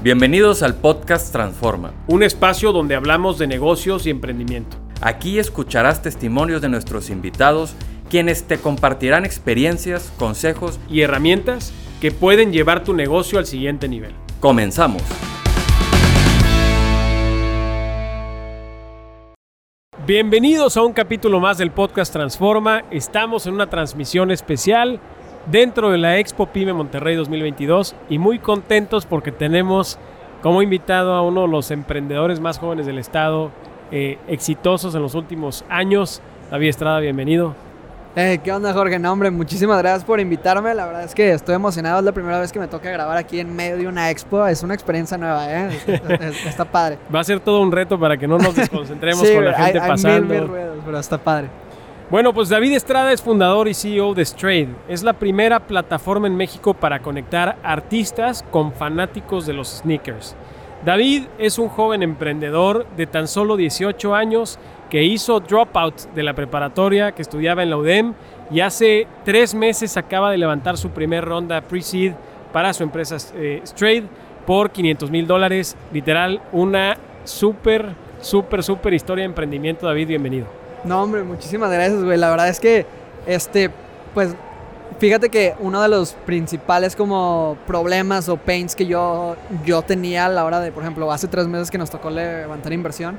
[0.00, 1.92] Bienvenidos al podcast Transforma.
[2.06, 4.76] Un espacio donde hablamos de negocios y emprendimiento.
[5.00, 7.74] Aquí escucharás testimonios de nuestros invitados,
[8.08, 14.12] quienes te compartirán experiencias, consejos y herramientas que pueden llevar tu negocio al siguiente nivel.
[14.38, 15.02] Comenzamos.
[20.06, 22.84] Bienvenidos a un capítulo más del podcast Transforma.
[22.92, 25.00] Estamos en una transmisión especial
[25.50, 29.98] dentro de la Expo Pyme Monterrey 2022 y muy contentos porque tenemos
[30.42, 33.50] como invitado a uno de los emprendedores más jóvenes del estado,
[33.90, 36.20] eh, exitosos en los últimos años.
[36.50, 37.54] David Estrada, bienvenido.
[38.16, 38.98] Eh, ¿Qué onda, Jorge?
[38.98, 40.74] No, hombre, muchísimas gracias por invitarme.
[40.74, 41.98] La verdad es que estoy emocionado.
[41.98, 44.46] Es la primera vez que me toca grabar aquí en medio de una expo.
[44.46, 45.68] Es una experiencia nueva, ¿eh?
[46.46, 46.98] está padre.
[47.14, 49.88] Va a ser todo un reto para que no nos desconcentremos con la gente hay,
[49.88, 50.26] pasando.
[50.26, 51.48] Mil, mil ruedos, pero está padre.
[52.10, 54.70] Bueno, pues David Estrada es fundador y CEO de Strade.
[54.88, 60.34] Es la primera plataforma en México para conectar artistas con fanáticos de los sneakers.
[60.86, 66.32] David es un joven emprendedor de tan solo 18 años que hizo dropout de la
[66.32, 68.14] preparatoria, que estudiaba en la UDEM
[68.50, 72.14] y hace tres meses acaba de levantar su primer ronda pre-seed
[72.54, 74.04] para su empresa eh, Strade
[74.46, 75.76] por 500 mil dólares.
[75.92, 77.90] Literal, una súper,
[78.22, 79.86] súper, súper historia de emprendimiento.
[79.86, 80.57] David, bienvenido.
[80.84, 82.18] No, hombre, muchísimas gracias, güey.
[82.18, 82.86] La verdad es que,
[83.26, 83.70] este,
[84.14, 84.34] pues,
[84.98, 90.28] fíjate que uno de los principales como problemas o pains que yo, yo tenía a
[90.28, 93.18] la hora de, por ejemplo, hace tres meses que nos tocó levantar inversión,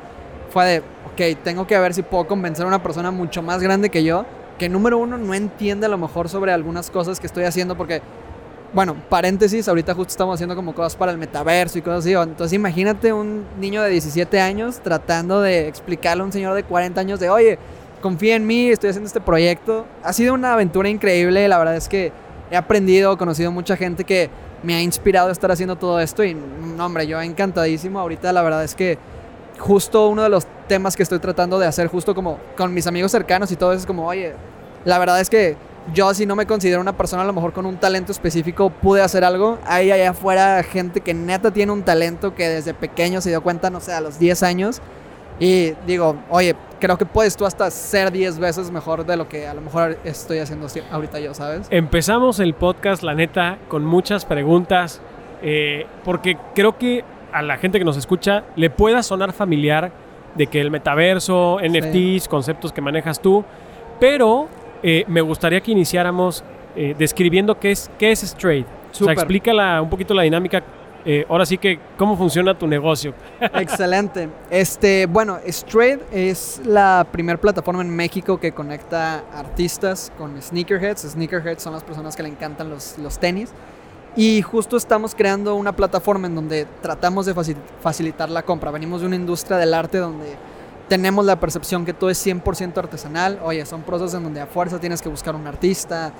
[0.51, 3.89] fue de, ok, tengo que ver si puedo convencer a una persona mucho más grande
[3.89, 4.25] que yo,
[4.57, 8.01] que número uno no entiende a lo mejor sobre algunas cosas que estoy haciendo, porque
[8.73, 12.13] bueno, paréntesis, ahorita justo estamos haciendo como cosas para el metaverso y cosas así.
[12.13, 17.01] Entonces imagínate un niño de 17 años tratando de explicarle a un señor de 40
[17.01, 17.57] años de, oye,
[18.01, 19.85] confía en mí, estoy haciendo este proyecto.
[20.03, 22.11] Ha sido una aventura increíble, la verdad es que
[22.51, 24.29] he aprendido, conocido mucha gente que
[24.61, 27.99] me ha inspirado a estar haciendo todo esto y, no, hombre, yo encantadísimo.
[27.99, 28.97] Ahorita la verdad es que
[29.57, 33.11] justo uno de los temas que estoy tratando de hacer justo como con mis amigos
[33.11, 34.33] cercanos y todo eso es como, oye,
[34.85, 35.57] la verdad es que
[35.93, 39.01] yo si no me considero una persona a lo mejor con un talento específico pude
[39.01, 39.57] hacer algo.
[39.65, 43.69] Hay allá afuera gente que neta tiene un talento que desde pequeño se dio cuenta,
[43.69, 44.81] no sé, a los 10 años.
[45.39, 49.47] Y digo, oye, creo que puedes tú hasta ser 10 veces mejor de lo que
[49.47, 51.67] a lo mejor estoy haciendo ahorita yo, ¿sabes?
[51.69, 55.01] Empezamos el podcast, la neta, con muchas preguntas,
[55.41, 59.91] eh, porque creo que a la gente que nos escucha le pueda sonar familiar
[60.35, 63.45] de que el metaverso, NFTs, conceptos que manejas tú,
[63.99, 64.47] pero
[64.83, 66.43] eh, me gustaría que iniciáramos
[66.75, 68.65] eh, describiendo qué es, qué es Strade.
[68.91, 70.63] O sea, explícala un poquito la dinámica.
[71.05, 73.13] Eh, ahora sí que, ¿cómo funciona tu negocio?
[73.41, 74.29] Excelente.
[74.49, 81.01] Este, bueno, Strade es la primera plataforma en México que conecta artistas con sneakerheads.
[81.01, 83.51] Sneakerheads son las personas que le encantan los, los tenis.
[84.15, 87.33] Y justo estamos creando una plataforma en donde tratamos de
[87.79, 88.71] facilitar la compra.
[88.71, 90.35] Venimos de una industria del arte donde
[90.89, 93.39] tenemos la percepción que todo es 100% artesanal.
[93.43, 96.11] Oye, son procesos en donde a fuerza tienes que buscar un artista,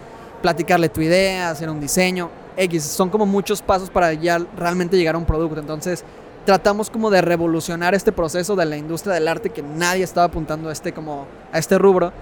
[0.41, 2.29] platicarle tu idea, hacer un diseño.
[2.55, 5.59] X, son como muchos pasos para ya realmente llegar a un producto.
[5.59, 6.05] Entonces,
[6.45, 10.69] tratamos como de revolucionar este proceso de la industria del arte que nadie estaba apuntando
[10.69, 12.13] a este, como, a este rubro.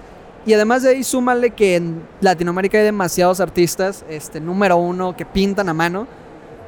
[0.46, 5.26] Y además de ahí, súmale que en Latinoamérica hay demasiados artistas, este, número uno, que
[5.26, 6.06] pintan a mano,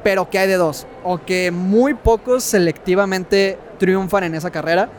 [0.03, 4.89] pero que hay de dos, o que muy pocos selectivamente triunfan en esa carrera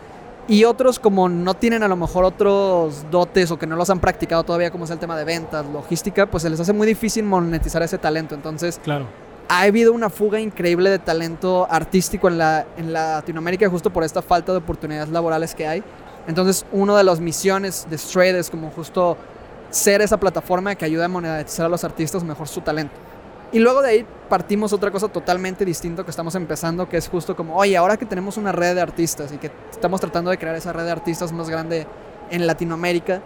[0.48, 4.00] y otros como no tienen a lo mejor otros dotes o que no los han
[4.00, 7.24] practicado todavía, como es el tema de ventas, logística, pues se les hace muy difícil
[7.24, 8.34] monetizar ese talento.
[8.34, 9.06] Entonces, claro.
[9.48, 14.20] ha habido una fuga increíble de talento artístico en, la, en Latinoamérica justo por esta
[14.20, 15.82] falta de oportunidades laborales que hay.
[16.26, 19.16] Entonces, una de las misiones de Straight es como justo
[19.70, 22.94] ser esa plataforma que ayuda a monetizar a los artistas mejor su talento.
[23.52, 27.36] Y luego de ahí partimos otra cosa totalmente distinta que estamos empezando, que es justo
[27.36, 30.56] como, oye, ahora que tenemos una red de artistas y que estamos tratando de crear
[30.56, 31.86] esa red de artistas más grande
[32.30, 33.20] en Latinoamérica,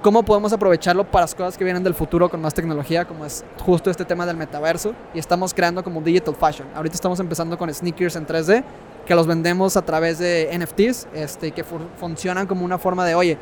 [0.00, 3.44] ¿cómo podemos aprovecharlo para las cosas que vienen del futuro con más tecnología, como es
[3.66, 4.94] justo este tema del metaverso?
[5.12, 6.68] Y estamos creando como digital fashion.
[6.74, 8.64] Ahorita estamos empezando con sneakers en 3D,
[9.04, 13.36] que los vendemos a través de NFTs, este, que funcionan como una forma de, oye,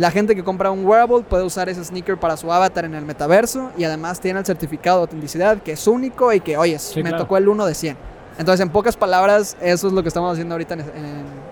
[0.00, 3.04] la gente que compra un wearable puede usar ese sneaker para su avatar en el
[3.04, 7.12] metaverso y además tiene el certificado de autenticidad que es único y que, oye, me
[7.12, 7.96] tocó el 1 de 100.
[8.38, 10.84] Entonces, en pocas palabras, eso es lo que estamos haciendo ahorita en,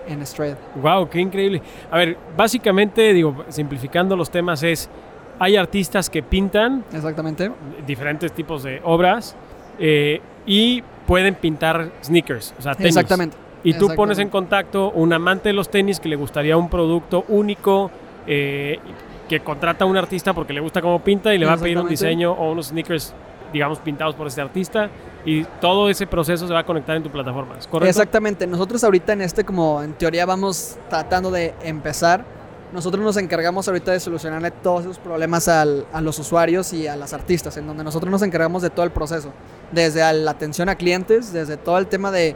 [0.07, 0.55] en, Stride.
[0.81, 1.07] ¡Wow!
[1.09, 1.61] ¡Qué increíble!
[1.91, 4.89] A ver, básicamente, digo, simplificando los temas, es.
[5.37, 6.83] Hay artistas que pintan.
[6.91, 7.51] Exactamente.
[7.85, 9.35] Diferentes tipos de obras.
[9.77, 12.95] Eh, y pueden pintar sneakers, o sea, tenis.
[12.95, 13.37] Exactamente.
[13.63, 17.25] Y tú pones en contacto un amante de los tenis que le gustaría un producto
[17.27, 17.91] único
[18.29, 18.79] eh,
[19.27, 21.77] que contrata a un artista porque le gusta cómo pinta y le va a pedir
[21.77, 23.13] un diseño o unos sneakers
[23.51, 24.89] digamos, pintados por este artista
[25.25, 27.89] y todo ese proceso se va a conectar en tu plataforma, ¿es correcto?
[27.89, 28.45] Exactamente.
[28.45, 32.23] Nosotros ahorita en este, como en teoría vamos tratando de empezar,
[32.71, 36.95] nosotros nos encargamos ahorita de solucionarle todos esos problemas al- a los usuarios y a
[36.95, 39.31] las artistas, en donde nosotros nos encargamos de todo el proceso,
[39.71, 42.35] desde la atención a clientes, desde todo el tema de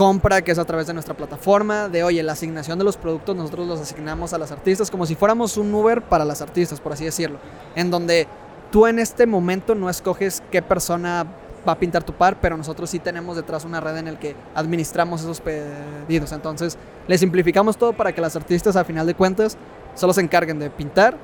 [0.00, 3.36] compra que es a través de nuestra plataforma, de oye, la asignación de los productos
[3.36, 6.94] nosotros los asignamos a las artistas como si fuéramos un Uber para las artistas, por
[6.94, 7.38] así decirlo,
[7.74, 8.26] en donde
[8.72, 11.26] tú en este momento no escoges qué persona
[11.68, 14.34] va a pintar tu par, pero nosotros sí tenemos detrás una red en el que
[14.54, 16.32] administramos esos pedidos.
[16.32, 19.58] Entonces, le simplificamos todo para que las artistas, a final de cuentas,
[19.96, 21.18] solo se encarguen de pintar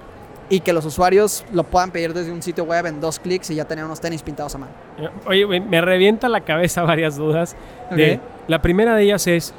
[0.49, 3.57] y que los usuarios lo puedan pedir desde un sitio web en dos clics y
[3.57, 4.73] ya tener unos tenis pintados a mano.
[4.99, 7.57] Eh, Oye, me revienta la cabeza varias dudas.
[7.91, 9.53] de- la primera de ellas es,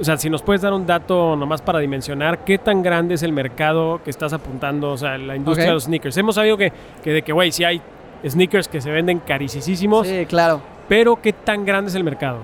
[0.00, 3.22] o sea, si nos puedes dar un dato nomás para dimensionar, ¿qué tan grande es
[3.22, 6.16] el mercado que estás apuntando, o sea, la industria de los sneakers?
[6.16, 6.72] Hemos sabido que,
[7.04, 7.82] que de que, güey, sí hay
[8.26, 10.62] sneakers que se venden carísimos, Sí, claro.
[10.88, 12.38] pero ¿qué tan grande es el mercado?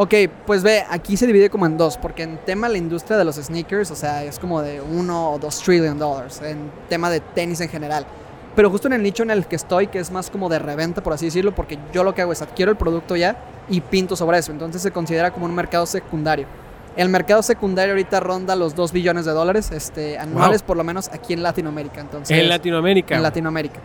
[0.00, 0.14] Ok,
[0.46, 3.34] pues ve, aquí se divide como en dos, porque en tema la industria de los
[3.34, 7.60] sneakers, o sea, es como de uno o dos trillion dollars, en tema de tenis
[7.60, 8.06] en general.
[8.54, 11.02] Pero justo en el nicho en el que estoy, que es más como de reventa,
[11.02, 14.14] por así decirlo, porque yo lo que hago es adquiero el producto ya y pinto
[14.14, 16.46] sobre eso, entonces se considera como un mercado secundario.
[16.94, 21.08] El mercado secundario ahorita ronda los 2 billones de dólares este, anuales, por lo menos
[21.12, 22.00] aquí en Latinoamérica.
[22.00, 23.16] Entonces, en Latinoamérica.
[23.16, 23.22] En.
[23.24, 23.80] Latinoamérica.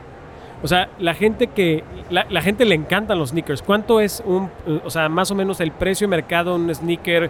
[0.63, 3.61] O sea, la gente que la, gente le encantan los sneakers.
[3.61, 4.49] ¿Cuánto es un,
[4.83, 7.29] o sea, más o menos el precio de mercado un sneaker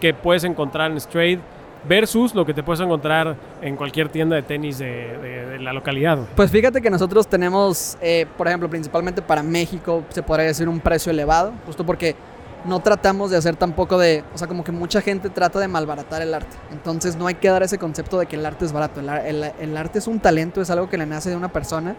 [0.00, 1.40] que puedes encontrar en Straight
[1.86, 6.18] versus lo que te puedes encontrar en cualquier tienda de tenis de, la localidad?
[6.36, 10.80] Pues fíjate que nosotros tenemos, eh, por ejemplo, principalmente para México, se podría decir un
[10.80, 12.16] precio elevado, justo porque
[12.64, 16.22] no tratamos de hacer tampoco de, o sea, como que mucha gente trata de malbaratar
[16.22, 16.56] el arte.
[16.72, 19.00] Entonces no hay que dar ese concepto de que el arte es barato.
[19.00, 21.94] El, el- el arte es un talento, es algo que le nace de una persona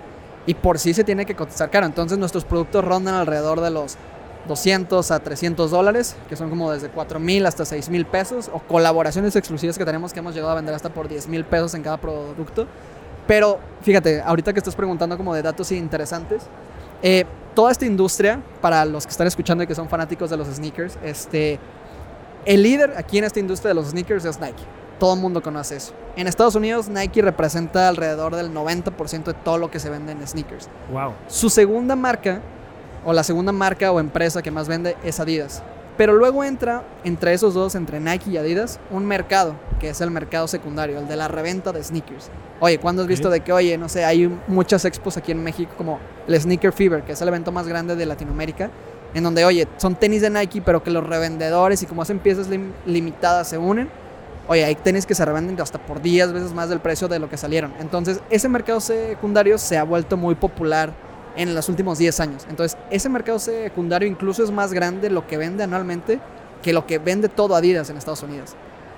[0.46, 1.86] y por sí se tiene que cotizar caro.
[1.86, 3.98] Entonces nuestros productos rondan alrededor de los
[4.48, 8.60] 200 a 300 dólares, que son como desde 4 mil hasta 6 mil pesos, o
[8.60, 11.84] colaboraciones exclusivas que tenemos que hemos llegado a vender hasta por 10 mil pesos en
[11.84, 12.68] cada producto.
[13.28, 16.44] Pero fíjate, ahorita que estás preguntando como de datos interesantes,
[17.04, 20.48] eh, toda esta industria, para los que están escuchando y que son fanáticos de los
[20.48, 21.60] sneakers, este,
[22.46, 24.64] el líder aquí en esta industria de los sneakers es Nike.
[25.02, 25.94] Todo el mundo conoce eso.
[26.16, 30.28] En Estados Unidos, Nike representa alrededor del 90% de todo lo que se vende en
[30.28, 30.70] sneakers.
[30.94, 31.14] Wow.
[31.26, 32.40] Su segunda marca,
[33.04, 35.64] o la segunda marca o empresa que más vende, es Adidas.
[35.98, 40.12] Pero luego entra entre esos dos, entre Nike y Adidas, un mercado, que es el
[40.12, 42.30] mercado secundario, el de la reventa de sneakers.
[42.60, 45.72] Oye, ¿cuándo has visto de que, oye, no sé, hay muchas expos aquí en México
[45.78, 45.98] como
[46.28, 48.70] el Sneaker Fever, que es el evento más grande de Latinoamérica,
[49.16, 52.48] en donde, oye, son tenis de Nike, pero que los revendedores y como hacen piezas
[52.50, 53.90] lim- limitadas se unen.
[54.52, 57.30] Oye, hay tenis que se revenden hasta por 10 veces más del precio de lo
[57.30, 57.74] que salieron.
[57.80, 60.92] Entonces, ese mercado secundario se ha vuelto muy popular
[61.38, 62.46] en los últimos 10 años.
[62.50, 66.20] Entonces, ese mercado secundario incluso es más grande lo que vende anualmente
[66.62, 68.56] que lo que vende todo Adidas en Estados Unidos.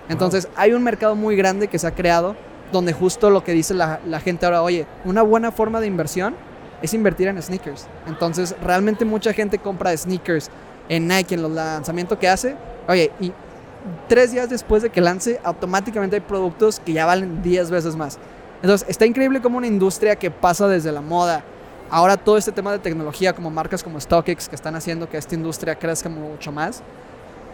[0.09, 2.35] Entonces, hay un mercado muy grande que se ha creado
[2.71, 6.33] donde justo lo que dice la, la gente ahora, oye, una buena forma de inversión
[6.81, 7.85] es invertir en sneakers.
[8.07, 10.49] Entonces, realmente mucha gente compra sneakers
[10.89, 12.55] en Nike en los lanzamientos que hace.
[12.87, 13.31] Oye, y
[14.07, 18.17] tres días después de que lance, automáticamente hay productos que ya valen 10 veces más.
[18.61, 21.43] Entonces, está increíble como una industria que pasa desde la moda.
[21.89, 25.35] Ahora todo este tema de tecnología, como marcas como StockX, que están haciendo que esta
[25.35, 26.81] industria crezca mucho más,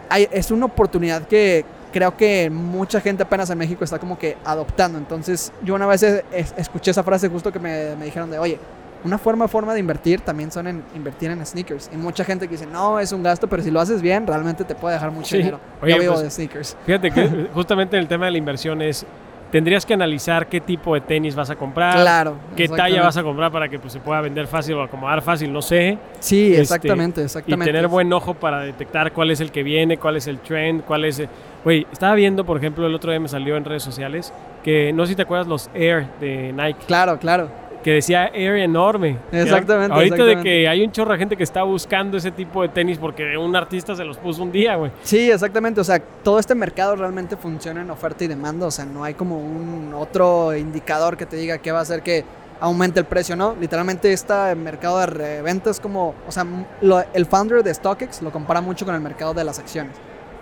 [0.09, 4.37] hay- es una oportunidad que creo que mucha gente apenas en México está como que
[4.45, 4.97] adoptando.
[4.99, 8.37] Entonces, yo una vez es- es- escuché esa frase justo que me, me dijeron de,
[8.39, 8.59] oye,
[9.03, 11.89] una forma, forma de invertir también son en invertir en sneakers.
[11.93, 14.63] Y mucha gente que dice, no, es un gasto, pero si lo haces bien, realmente
[14.63, 15.37] te puede dejar mucho Sí.
[15.37, 15.59] dinero.
[15.81, 16.77] Oye, yo vivo pues, de sneakers.
[16.85, 19.05] Fíjate que justamente el tema de la inversión es,
[19.51, 22.35] tendrías que analizar qué tipo de tenis vas a comprar, Claro.
[22.55, 25.51] qué talla vas a comprar para que pues, se pueda vender fácil o acomodar fácil,
[25.51, 25.97] no sé.
[26.19, 27.65] Sí, este, exactamente, Y exactamente.
[27.65, 31.05] tener buen ojo para detectar cuál es el que viene, cuál es el trend, cuál
[31.05, 31.19] es...
[31.19, 31.29] el-
[31.63, 34.31] Güey, estaba viendo, por ejemplo, el otro día me salió en redes sociales
[34.63, 37.49] que no sé si te acuerdas los Air de Nike, Claro, claro.
[37.83, 39.17] Que decía Air enorme.
[39.31, 42.69] Exactamente, Ahorita de que hay un chorro de gente que está buscando ese tipo de
[42.69, 44.91] tenis porque un artista se los puso un día, güey.
[45.03, 45.79] Sí, exactamente.
[45.79, 48.67] O sea, todo este mercado realmente funciona en oferta y demanda.
[48.67, 52.01] O sea, no hay como un otro indicador que te diga que va a hacer
[52.01, 52.23] que
[52.61, 53.55] aumente el precio, ¿no?
[53.59, 56.45] Literalmente este mercado de reventa es como, o sea,
[56.81, 59.93] lo- el founder de StockX lo compara mucho con el mercado de las acciones.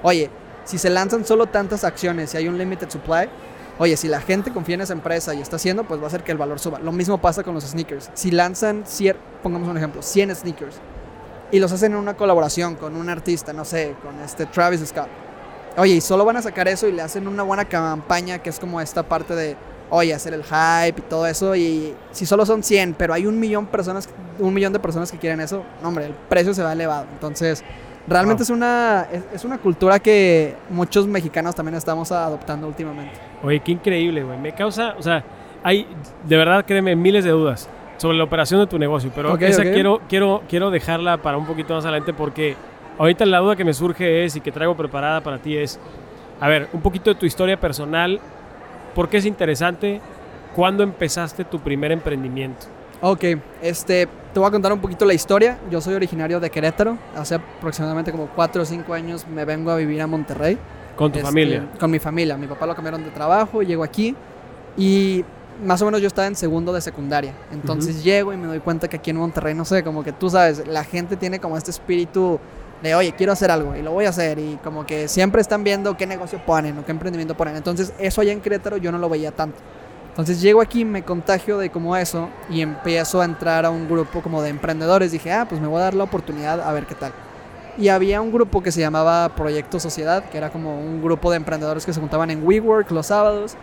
[0.02, 0.30] Oye,
[0.64, 3.30] si se lanzan solo tantas acciones y hay un limited supply,
[3.80, 6.24] oye, si la gente confía en esa empresa y está haciendo, pues va a hacer
[6.24, 6.80] que el valor suba.
[6.80, 8.10] Lo mismo pasa con los sneakers.
[8.14, 8.84] Si lanzan,
[9.44, 10.76] pongamos un ejemplo, 100 sneakers
[11.52, 15.08] y los hacen en una colaboración con un artista, no sé, con este Travis Scott.
[15.78, 18.60] Oye, y solo van a sacar eso y le hacen una buena campaña que es
[18.60, 19.56] como esta parte de
[19.90, 21.56] oye, hacer el hype y todo eso.
[21.56, 25.18] Y si solo son 100, pero hay un millón, personas, un millón de personas que
[25.18, 27.06] quieren eso, no, hombre, el precio se va elevado.
[27.14, 27.64] Entonces,
[28.08, 28.44] realmente Wow.
[28.44, 33.14] es, una, es, es una cultura que muchos mexicanos también estamos adoptando últimamente.
[33.44, 34.38] Oye, qué increíble, güey.
[34.38, 35.24] Me causa, o sea,
[35.64, 35.88] hay,
[36.24, 40.02] de verdad, créeme, miles de dudas sobre la operación de tu negocio, pero esa quiero,
[40.08, 42.56] quiero, quiero dejarla para un poquito más adelante porque
[42.98, 45.80] ahorita la duda que me surge es y que traigo preparada para ti es,
[46.40, 48.20] a ver, un poquito de tu historia personal,
[48.94, 50.00] ¿por qué es interesante?
[50.56, 52.68] ¿Cuándo empezaste tu primer emprendimiento?
[53.02, 53.24] Ok,
[53.62, 55.60] este, te voy a contar un poquito la historia.
[55.70, 56.98] Yo soy originario de Querétaro.
[57.16, 60.58] Hace aproximadamente como 4 o 5 años me vengo a vivir a Monterrey.
[60.96, 61.68] Con tu Este, familia.
[61.80, 62.38] Con mi familia.
[62.38, 64.16] Mi papá lo cambiaron de trabajo, llego aquí
[64.76, 65.24] y
[65.64, 67.34] más o menos yo estaba en segundo de secundaria.
[67.52, 70.30] Entonces llego y me doy cuenta que aquí en Monterrey, no sé, como que tú
[70.32, 72.40] sabes, la gente tiene como este espíritu
[72.82, 74.40] de, oye, quiero hacer algo y lo voy a hacer.
[74.40, 77.56] Y como que siempre están viendo qué negocio ponen o qué emprendimiento ponen.
[77.56, 79.60] Entonces eso allá en Querétaro yo no lo veía tanto.
[80.18, 84.24] Entonces llego aquí, me contagio de como eso y empiezo a entrar a un grupo
[84.24, 85.12] como de emprendedores.
[85.12, 87.12] Dije, ah, pues me voy a dar la oportunidad a ver qué tal.
[87.78, 91.38] Y había un grupo que se llamaba Proyecto Sociedad, que era como un grupo de
[91.38, 93.54] emprendedores que se juntaban en WeWork los sábados.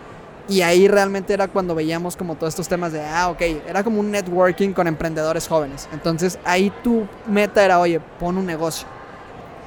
[0.49, 3.99] Y ahí realmente era cuando veíamos como todos estos temas de, ah, ok, era como
[3.99, 5.89] un networking con emprendedores jóvenes.
[5.93, 8.87] Entonces ahí tu meta era, oye, pon un negocio.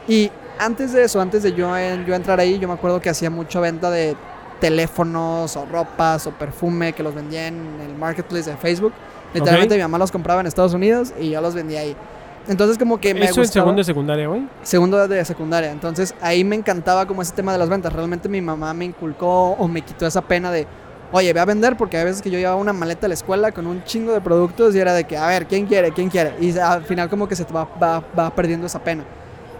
[0.08, 1.70] Y antes de eso, antes de yo,
[2.08, 4.15] yo entrar ahí, yo me acuerdo que hacía mucha venta de
[4.60, 8.94] teléfonos o ropas o perfume que los vendía en el marketplace de Facebook.
[9.34, 9.78] Literalmente Ok.
[9.80, 11.96] mi mamá los compraba en Estados Unidos y yo los vendía ahí.
[12.48, 14.48] Entonces como que me ¿Eso en segundo de secundaria, güey?
[14.64, 15.70] segundo de secundaria.
[15.72, 17.92] Entonces ahí me encantaba como ese tema de las ventas.
[17.92, 20.66] Realmente mi mamá me inculcó o me quitó esa pena de,
[21.12, 23.52] oye, ve a vender porque hay veces que yo llevaba una maleta a la escuela
[23.52, 25.92] con un chingo de productos y era de que, a ver, ¿quién quiere?
[25.92, 26.36] ¿Quién quiere?
[26.40, 29.04] Y al final como que se va, va, va perdiendo esa pena.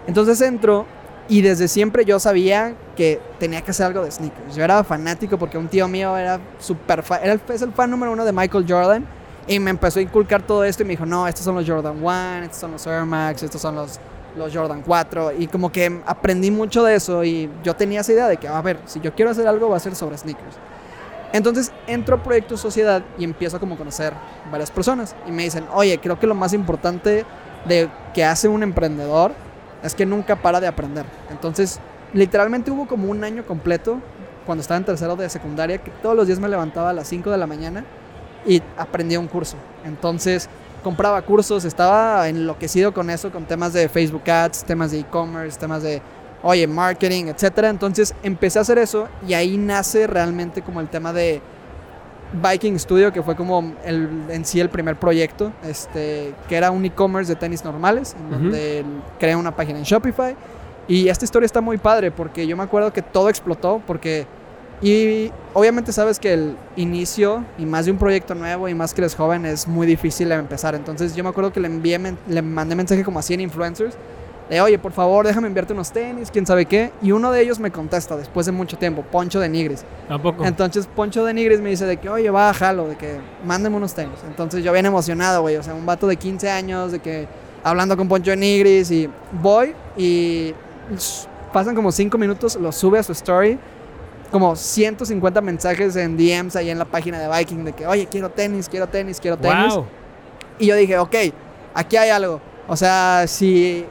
[0.06, 0.86] Entonces entro
[1.28, 4.56] y desde siempre yo sabía que tenía que hacer algo de sneakers.
[4.56, 7.90] Yo era fanático porque un tío mío era súper fan, era el, es el fan
[7.90, 9.06] número uno de Michael Jordan.
[9.46, 12.02] Y me empezó a inculcar todo esto y me dijo, no, estos son los Jordan
[12.02, 13.98] 1, estos son los Air Max, estos son los,
[14.36, 15.32] los Jordan 4.
[15.38, 18.60] Y como que aprendí mucho de eso y yo tenía esa idea de que, a
[18.60, 20.56] ver, si yo quiero hacer algo va a ser sobre sneakers.
[21.32, 24.12] Entonces entro a Proyecto Sociedad y empiezo como a conocer
[24.50, 25.14] varias personas.
[25.26, 27.24] Y me dicen, oye, creo que lo más importante
[27.66, 29.32] de que hace un emprendedor
[29.82, 31.04] es que nunca para de aprender.
[31.30, 31.80] Entonces,
[32.12, 34.00] literalmente hubo como un año completo
[34.46, 37.30] cuando estaba en tercero de secundaria que todos los días me levantaba a las 5
[37.30, 37.84] de la mañana
[38.46, 39.56] y aprendía un curso.
[39.84, 40.48] Entonces,
[40.82, 45.82] compraba cursos, estaba enloquecido con eso, con temas de Facebook Ads, temas de e-commerce, temas
[45.82, 46.00] de,
[46.42, 47.68] oye, marketing, etcétera.
[47.68, 51.42] Entonces, empecé a hacer eso y ahí nace realmente como el tema de
[52.32, 56.84] Viking Studio, que fue como el, en sí el primer proyecto, este, que era un
[56.84, 58.42] e-commerce de tenis normales, en Ujú.
[58.44, 58.84] donde
[59.18, 60.36] creé una página en Shopify.
[60.86, 64.26] Y esta historia está muy padre porque yo me acuerdo que todo explotó porque...
[64.80, 69.00] Y obviamente sabes que el inicio y más de un proyecto nuevo y más que
[69.00, 70.76] eres joven es muy difícil empezar.
[70.76, 73.96] Entonces yo me acuerdo que le envié, le mandé mensaje como a 100 influencers
[74.48, 76.90] de, oye, por favor, déjame enviarte unos tenis, quién sabe qué.
[77.02, 79.84] Y uno de ellos me contesta después de mucho tiempo, Poncho de Nigris.
[80.08, 80.44] Tampoco.
[80.44, 83.92] Entonces Poncho de Nigris me dice de que, oye, va, jalo, de que mándeme unos
[83.92, 84.18] tenis.
[84.26, 87.28] Entonces yo bien emocionado, güey, o sea, un vato de 15 años, de que
[87.62, 90.54] hablando con Poncho de Nigris y voy y
[91.52, 93.58] pasan como 5 minutos, lo sube a su story,
[94.30, 98.30] como 150 mensajes en DMs ahí en la página de Viking de que, oye, quiero
[98.30, 99.74] tenis, quiero tenis, quiero tenis.
[99.74, 99.86] wow.
[100.58, 101.14] Y yo dije, ok,
[101.74, 102.40] aquí hay algo.
[102.66, 103.86] O sea, si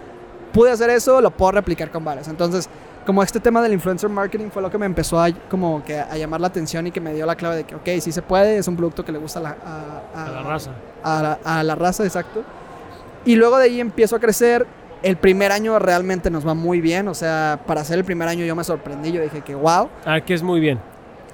[0.58, 2.28] pude hacer eso, lo puedo replicar con varios.
[2.28, 2.68] Entonces,
[3.06, 6.18] como este tema del influencer marketing fue lo que me empezó a, como que a
[6.18, 8.58] llamar la atención y que me dio la clave de que, ok, sí se puede,
[8.58, 9.56] es un producto que le gusta a la,
[10.16, 10.72] a, A la raza.
[11.04, 12.44] a la, a la raza, exacto.
[13.24, 14.66] Y luego de ahí empiezo a crecer.
[15.04, 17.08] El primer año realmente nos va muy bien.
[17.08, 19.12] O sea, para hacer el primer año yo me sorprendí.
[19.12, 19.90] Yo dije que wow.
[20.06, 20.80] Ah, que es muy bien.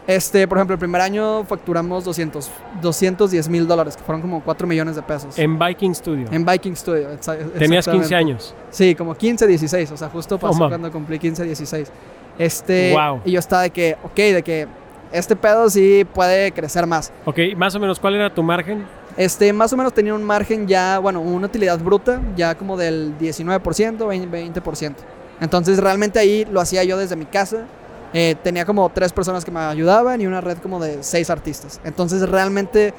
[0.06, 2.50] Este, por ejemplo, el primer año facturamos 200,
[2.82, 5.40] 210 mil dólares, que fueron como 4 millones de pesos.
[5.40, 6.28] En Viking Studio.
[6.30, 7.08] En Viking Studio.
[7.08, 8.16] Tenías 15 exactamente.
[8.16, 8.54] años.
[8.70, 9.92] Sí, como 15, 16.
[9.92, 10.70] O sea, justo pasó mames.
[10.70, 11.92] cuando cumplí 15, 16.
[12.38, 13.22] Este, Guau.
[13.24, 14.68] y yo estaba de que, ok, de que
[15.14, 17.14] este pedo sí puede crecer más.
[17.24, 18.86] Ok, más o menos, ¿cuál era tu margen?
[19.16, 23.18] Este, más o menos tenía un margen ya, bueno, una utilidad bruta, ya como del
[23.20, 23.62] 19%,
[24.00, 24.30] 20%.
[24.30, 24.94] 20%.
[25.40, 27.66] Entonces, realmente ahí lo hacía yo desde mi casa.
[28.14, 31.82] Eh, tenía como tres personas que me ayudaban y una red como de seis artistas.
[31.84, 32.94] Entonces, realmente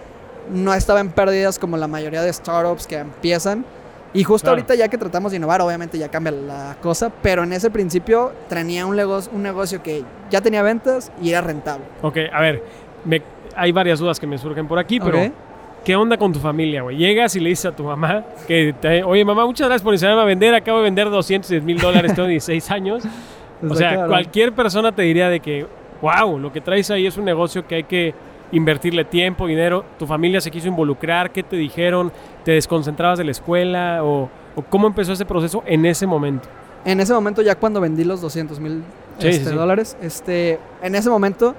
[0.52, 3.64] no estaba en pérdidas como la mayoría de startups que empiezan.
[4.12, 4.56] Y justo Claro.
[4.60, 8.32] ahorita ya que tratamos de innovar, obviamente ya cambia la cosa, pero en ese principio
[8.48, 11.84] tenía un negocio, un negocio que ya tenía ventas y era rentable.
[12.02, 12.62] Ok, a ver,
[13.04, 13.22] me-
[13.56, 15.32] hay varias dudas que me surgen por aquí, pero Ok.
[15.84, 16.96] ¿qué onda con tu familia, güey?
[16.96, 20.22] Llegas y le dices a tu mamá que, te- oye, mamá, muchas gracias por enseñarme
[20.22, 23.02] a vender, acabo de vender 210 mil dólares, tengo 16 años.
[23.68, 25.66] O sea, cualquier persona te diría de que,
[26.02, 28.14] wow, lo que traes ahí es un negocio que hay que
[28.52, 29.84] invertirle tiempo, dinero.
[29.98, 31.30] ¿Tu familia se quiso involucrar?
[31.32, 32.12] ¿Qué te dijeron?
[32.44, 34.04] ¿Te desconcentrabas de la escuela?
[34.04, 36.48] ¿O, o cómo empezó ese proceso en ese momento?
[36.84, 38.82] En ese momento, ya cuando vendí los 200 mil
[39.18, 39.54] Sí, este, sí.
[39.56, 41.54] dólares, este, en ese momento,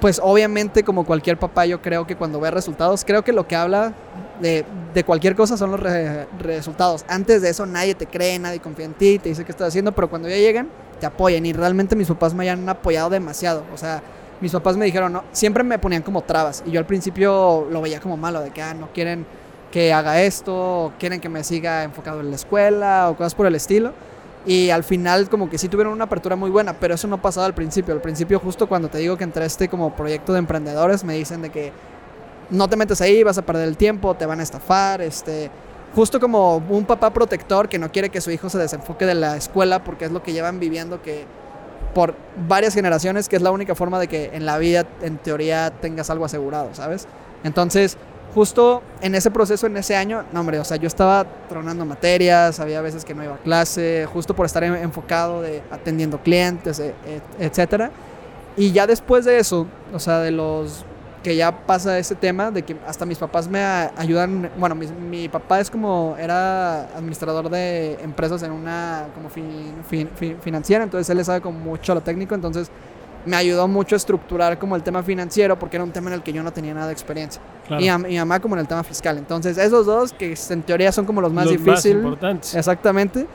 [0.00, 3.56] pues obviamente como cualquier papá, yo creo que cuando ve resultados, creo que lo que
[3.56, 3.94] habla
[4.40, 7.04] de, de cualquier cosa son los re- resultados.
[7.08, 9.92] Antes de eso nadie te cree, nadie confía en ti, te dice qué estás haciendo,
[9.92, 10.68] pero cuando ya llegan,
[11.00, 11.44] te apoyan.
[11.46, 13.64] Y realmente mis papás me han apoyado demasiado.
[13.74, 14.02] O sea,
[14.40, 16.62] mis papás me dijeron, no, siempre me ponían como trabas.
[16.66, 19.26] Y yo al principio lo veía como malo, de que ah, no quieren
[19.70, 23.54] que haga esto, quieren que me siga enfocado en la escuela, o cosas por el
[23.54, 23.92] estilo.
[24.46, 27.46] Y al final como que sí tuvieron una apertura muy buena, pero eso no pasaba
[27.46, 27.92] al principio.
[27.92, 31.42] Al principio justo cuando te digo que entré este como proyecto de emprendedores, me dicen
[31.42, 31.72] de que
[32.50, 35.50] no te metes ahí, vas a perder el tiempo, te van a estafar, este...
[35.96, 39.36] Justo como un papá protector que no quiere que su hijo se desenfoque de la
[39.36, 41.24] escuela porque es lo que llevan viviendo que
[41.94, 42.14] por
[42.46, 46.10] varias generaciones, que es la única forma de que en la vida, en teoría, tengas
[46.10, 47.06] algo asegurado, ¿sabes?
[47.42, 47.96] Entonces,
[48.34, 52.60] justo en ese proceso, en ese año, no, hombre, o sea, yo estaba tronando materias,
[52.60, 56.78] había veces que no iba a clase, justo por estar en- enfocado de atendiendo clientes,
[56.78, 57.90] e- e- etcétera.
[58.58, 60.84] Y ya después de eso, o sea, de los
[61.26, 63.58] que ya pasa ese tema, de que hasta mis papás me
[63.96, 69.74] ayudan, bueno, mis- mi, papá es como, era administrador de empresas en una como fin-
[69.90, 72.70] fin- fin- financiera, entonces él le sabe como mucho lo técnico, entonces
[73.24, 76.22] me ayudó mucho a estructurar como el tema financiero, porque era un tema en el
[76.22, 77.42] que yo no tenía nada de experiencia.
[77.66, 77.82] Claro.
[77.82, 79.18] Y a mi mamá como en el tema fiscal.
[79.18, 82.54] Entonces, esos dos, que en teoría son como los más Los difíciles, importantes.
[82.54, 83.26] exactamente,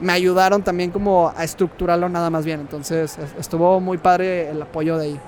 [0.00, 2.58] me ayudaron también como a estructurarlo nada más bien.
[2.58, 5.20] Entonces, es- estuvo muy padre el apoyo de ahí.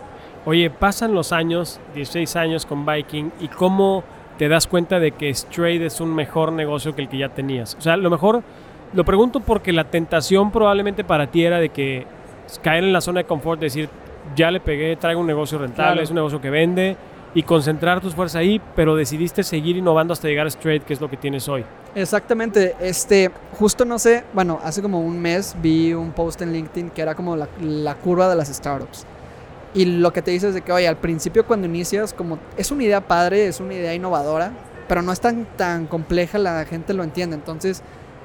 [0.49, 4.03] Oye, pasan los años, 16 años con Viking, y cómo
[4.39, 7.75] te das cuenta de que Straight es un mejor negocio que el que ya tenías.
[7.75, 8.43] O sea, lo mejor,
[8.95, 12.07] lo pregunto porque la tentación probablemente para ti era de que
[12.63, 13.91] caer en la zona de confort, decir,
[14.37, 16.03] ya le pegué, traigo un negocio rentable, Claro.
[16.03, 16.97] es un negocio que vende,
[17.35, 21.01] y concentrar tus fuerzas ahí, pero decidiste seguir innovando hasta llegar a Straight, que es
[21.03, 21.63] lo que tienes hoy.
[21.95, 26.89] Exactamente, este, justo no sé, bueno, hace como un mes vi un post en LinkedIn
[26.89, 29.05] que era como la, la curva de las startups.
[29.75, 32.71] Y lo que te dice es de que, oye, al principio cuando inicias, como es
[32.71, 34.53] una idea padre, es una idea innovadora,
[34.89, 37.37] pero no es tan, tan compleja, la gente lo entiende.
[37.37, 37.83] Entonces,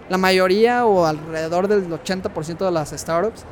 [0.09, 3.43] la mayoría o alrededor del 80% de las startups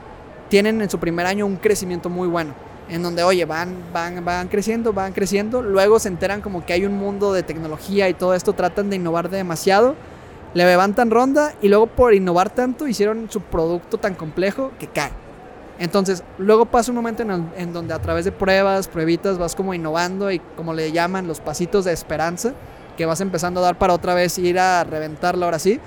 [0.50, 2.54] tienen en su primer año un crecimiento muy bueno.
[2.90, 5.62] En donde, oye, van, van, van creciendo, van creciendo.
[5.62, 8.54] Luego se enteran como que hay un mundo de tecnología y todo esto.
[8.54, 9.96] Tratan de innovar demasiado.
[10.54, 15.21] Le levantan ronda y luego por innovar tanto hicieron su producto tan complejo que cae.
[15.80, 19.56] Entonces, luego pasa un momento en, el- en donde a través de pruebas, pruebitas, vas
[19.56, 22.54] como innovando y como le llaman los pasitos de esperanza,
[22.98, 25.80] que vas empezando a dar para otra vez ir a reventarla ahora sí.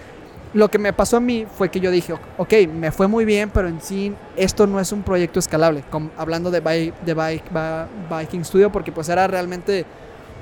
[0.53, 3.51] Lo que me pasó a mí fue que yo dije, ok, me fue muy bien,
[3.51, 5.83] pero en sí esto no es un proyecto escalable.
[6.17, 9.85] Hablando de, Bi- de Bi- Bi- Viking Studio, porque pues era realmente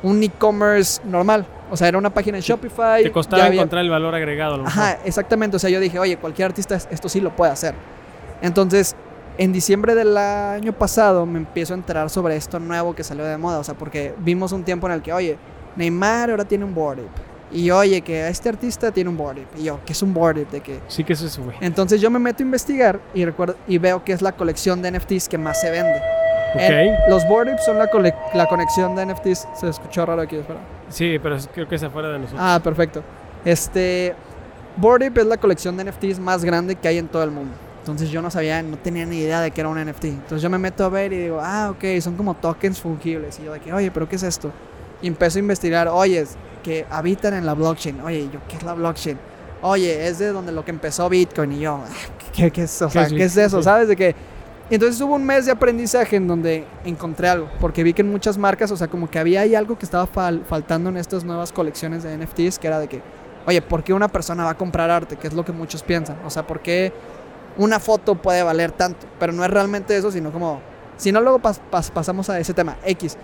[0.03, 1.47] un e-commerce normal.
[1.71, 3.03] O sea, era una página en Shopify.
[3.03, 4.55] Te costaba había- encontrar el valor agregado.
[4.55, 4.83] a lo mejor.
[4.83, 5.57] Ajá, exactamente.
[5.57, 7.75] O sea, yo dije, oye, cualquier artista es- esto sí lo puede hacer.
[8.43, 8.95] Entonces,
[9.39, 13.37] en diciembre del año pasado me empiezo a enterar sobre esto nuevo que salió de
[13.39, 13.59] moda.
[13.59, 15.37] O sea, porque vimos un tiempo en el que, oye,
[15.77, 17.33] Neymar ahora tiene un board ape.
[17.55, 19.61] Y oye, que este artista tiene un board ape.
[19.61, 20.51] Y yo, ¿qué es un board ape?
[20.53, 20.81] ¿De qué?
[20.89, 21.57] Sí que es eso, güey.
[21.61, 24.91] Entonces yo me meto a investigar y, recuerdo, y veo que es la colección de
[24.93, 26.01] NFTs que más se vende.
[26.55, 26.61] Ok.
[26.61, 29.49] En- los board son la, cole- la conexión de NFTs.
[29.55, 30.61] Se escuchó raro aquí, espera.
[30.89, 32.41] Sí, pero creo que es afuera de nosotros.
[32.43, 33.03] Ah, perfecto.
[33.45, 34.15] Este.
[34.79, 37.53] Ape es la colección de NFTs más grande que hay en todo el mundo.
[37.83, 40.05] Entonces yo no sabía, no tenía ni idea de que era un NFT.
[40.05, 43.41] Entonces yo me meto a ver y digo, ah, ok, son como tokens fungibles.
[43.41, 44.53] Y yo de que, oye, pero ¿qué es esto?
[45.03, 48.01] Y empiezo a investigar, oye, es que habitan en la blockchain.
[48.03, 49.19] Oye, yo, ¿qué es la blockchain?
[49.63, 51.53] Oye, es de donde lo que empezó Bitcoin.
[51.53, 51.89] Y yo, ah,
[52.33, 53.63] ¿qué, qué es, o ¿Qué sea, ¿qué es eso?
[53.65, 53.89] ¿Sabes?
[53.89, 54.15] De que
[54.71, 58.11] y entonces hubo un mes de aprendizaje en donde encontré algo, porque vi que en
[58.11, 61.25] muchas marcas, o sea, como que había ahí algo que estaba fal- faltando en estas
[61.25, 63.03] nuevas colecciones de NFTs, que era de que,
[63.45, 65.17] oye, ¿por qué una persona va a comprar arte?
[65.17, 66.17] Que es lo que muchos piensan.
[66.25, 66.91] O sea, ¿por qué
[67.57, 69.07] una foto puede valer tanto?
[69.19, 70.61] Pero no es realmente eso, sino como,
[70.97, 73.17] si no, luego pas- pas- pasamos a ese tema, X.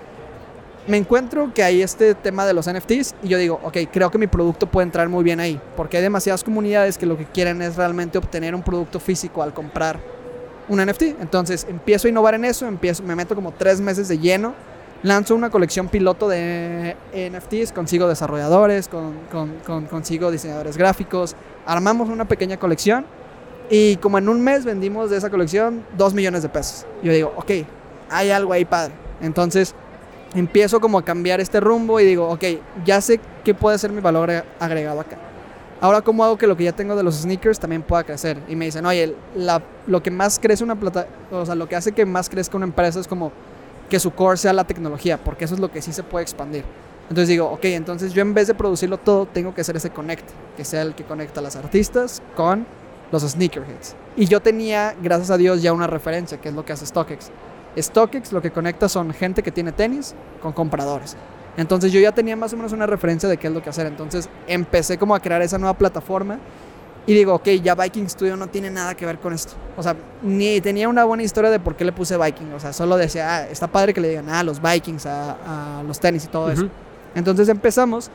[0.86, 4.16] Me encuentro que hay este tema de los NFTs y yo digo, ok, creo que
[4.16, 7.60] mi producto puede entrar muy bien ahí, porque hay demasiadas comunidades que lo que quieren
[7.60, 9.98] es realmente obtener un producto físico al comprar
[10.66, 11.02] un NFT.
[11.20, 14.54] Entonces empiezo a innovar en eso, empiezo, me meto como tres meses de lleno,
[15.02, 19.14] lanzo una colección piloto de NFTs, consigo desarrolladores, con-
[19.90, 21.36] consigo diseñadores gráficos,
[21.66, 23.04] armamos una pequeña colección
[23.70, 26.86] y como en un mes vendimos de esa colección dos millones de pesos.
[27.02, 27.50] Yo digo, ok,
[28.10, 28.92] hay algo ahí padre.
[29.20, 29.74] Entonces
[30.34, 32.44] empiezo como a cambiar este rumbo y digo, ok,
[32.84, 35.16] ya sé qué puede ser mi valor agre- agregado acá.
[35.80, 38.36] Ahora, ¿cómo hago que lo que ya tengo de los sneakers también pueda crecer?
[38.48, 41.76] Y me dicen, oye, la- lo que más crece una plata, o sea, lo que
[41.76, 43.30] hace que más crezca una empresa es como
[43.88, 46.64] que su core sea la tecnología, porque eso es lo que sí se puede expandir.
[47.08, 50.28] Entonces digo, ok, entonces yo en vez de producirlo todo, tengo que hacer ese connect,
[50.56, 52.66] que sea el que conecta a las artistas con
[53.10, 53.94] los sneakerheads.
[54.16, 57.30] Y yo tenía, gracias a Dios, ya una referencia, que es lo que hace StockX.
[57.76, 61.16] StockX lo que conecta son gente que tiene tenis con compradores.
[61.56, 63.86] Entonces yo ya tenía más o menos una referencia de qué es lo que hacer.
[63.86, 66.38] Entonces empecé como a crear esa nueva plataforma
[67.06, 69.54] y digo, ok, ya Viking Studio no tiene nada que ver con esto.
[69.76, 72.52] O sea, ni tenía una buena historia de por qué le puse Viking.
[72.52, 75.98] O sea, solo decía, ah, está padre que le digan, ah, los Vikings, a, los
[75.98, 76.68] tenis y todo eso.
[77.14, 78.10] Entonces empezamos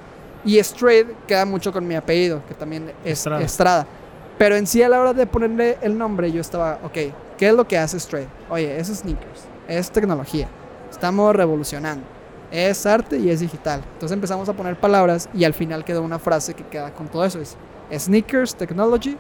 [0.46, 3.88] y Straight queda mucho con mi apellido, que también es Estrada.
[4.38, 6.98] Pero en sí a la hora de ponerle el nombre yo estaba, ok,
[7.38, 8.30] ¿qué es lo que hace Straight?
[8.50, 10.48] Oye, es sneakers, es tecnología,
[10.90, 12.06] estamos revolucionando,
[12.52, 13.82] es arte y es digital.
[13.94, 17.24] Entonces empezamos a poner palabras y al final quedó una frase que queda con todo
[17.26, 17.40] eso.
[17.40, 17.58] Es
[18.04, 19.18] Sneakers Technology,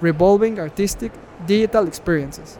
[0.00, 1.12] Revolving Artistic
[1.46, 2.58] Digital Experiences.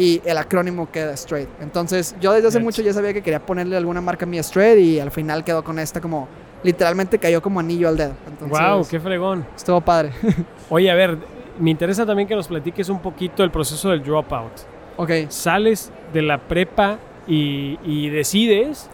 [0.00, 1.50] Y el acrónimo queda Straight.
[1.60, 4.78] Entonces yo desde hace mucho ya sabía que quería ponerle alguna marca a mi Straight
[4.78, 6.26] y al final quedó con esta como
[6.62, 8.14] literalmente cayó como anillo al dedo.
[8.48, 9.44] wow, qué fregón.
[9.54, 10.12] Estuvo padre.
[10.70, 11.18] Oye, a ver,
[11.58, 14.52] me interesa también que nos platiques un poquito el proceso del dropout.
[14.96, 15.10] Ok.
[15.28, 18.88] Sales de la prepa y, decides,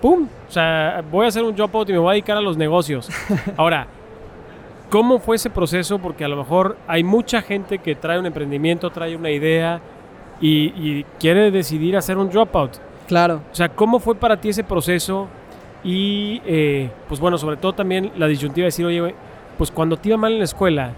[0.00, 0.28] ¡pum!
[0.48, 3.08] O sea, voy a hacer un dropout y me voy a dedicar a los negocios.
[3.56, 3.86] Ahora,
[4.90, 5.98] ¿cómo fue ese proceso?
[5.98, 9.80] Porque a lo mejor hay mucha gente que trae un emprendimiento, trae una idea
[10.42, 12.72] y, quiere decidir hacer un dropout.
[13.06, 13.40] Claro.
[13.50, 15.28] O sea, ¿cómo fue para ti ese proceso?
[15.84, 19.14] Y, eh, pues bueno, sobre todo también la disyuntiva de decir, oye,
[19.56, 20.92] pues cuando te iba mal en la escuela,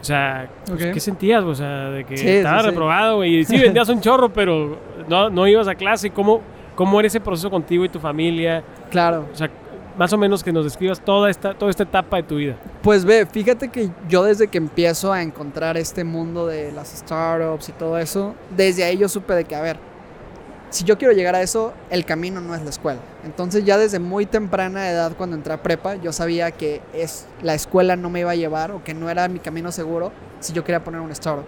[0.00, 1.42] o sea, pues, ¿qué sentías?
[1.44, 4.78] O sea, de que estaba reprobado y sí, vendías un chorro, pero
[5.08, 6.10] no, no ibas a clase.
[6.10, 6.42] ¿Cómo,
[6.74, 8.62] ¿Cómo era ese proceso contigo y tu familia?
[8.90, 9.26] Claro.
[9.32, 9.48] O sea,
[9.96, 12.56] más o menos que nos describas toda esta, toda esta etapa de tu vida.
[12.82, 17.68] Pues ve, fíjate que yo desde que empiezo a encontrar este mundo de las startups
[17.68, 19.78] y todo eso, desde ahí yo supe de que, a ver,
[20.70, 22.98] si yo quiero llegar a eso, el camino no es la escuela.
[23.24, 27.54] Entonces ya desde muy temprana edad, cuando entré a prepa, yo sabía que es, la
[27.54, 30.64] escuela no me iba a llevar o que no era mi camino seguro si yo
[30.64, 31.44] quería poner un startup.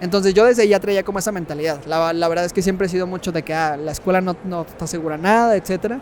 [0.00, 1.80] Entonces yo desde ahí ya traía como esa mentalidad.
[1.86, 4.62] La, verdad es que siempre he sido mucho de que ah, la escuela no, no
[4.62, 6.00] está segura nada, etc.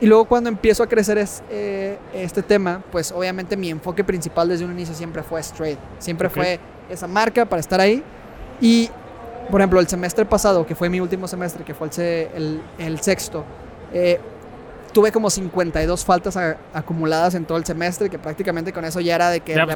[0.00, 4.48] Y luego cuando empiezo a crecer es, eh, este tema, pues obviamente mi enfoque principal
[4.48, 5.78] desde un inicio siempre fue straight.
[5.98, 6.58] Siempre fue
[6.88, 8.02] esa marca para estar ahí.
[8.60, 8.90] Y
[9.50, 11.88] por ejemplo, el semestre pasado, que fue mi último semestre, que fue
[12.34, 13.44] el, el, sexto,
[13.92, 14.20] eh,
[14.92, 16.38] tuve como 52 faltas
[16.72, 19.66] acumuladas en todo el semestre, que prácticamente con eso ya era de que ya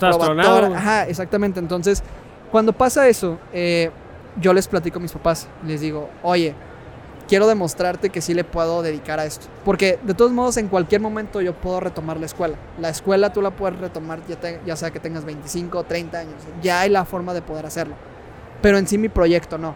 [0.74, 1.60] Ajá, exactamente.
[1.60, 2.02] Entonces,
[2.50, 3.90] cuando pasa eso, eh,
[4.40, 6.54] yo les platico a mis papás, les digo, oye,
[7.28, 9.46] quiero demostrarte que sí le puedo dedicar a esto.
[9.64, 12.56] Porque de todos modos, en cualquier momento yo puedo retomar la escuela.
[12.80, 16.34] La escuela tú la puedes retomar ya, ya sea que tengas 25 o 30 años.
[16.62, 17.94] Ya hay la forma de poder hacerlo
[18.64, 19.74] pero en sí mi proyecto no.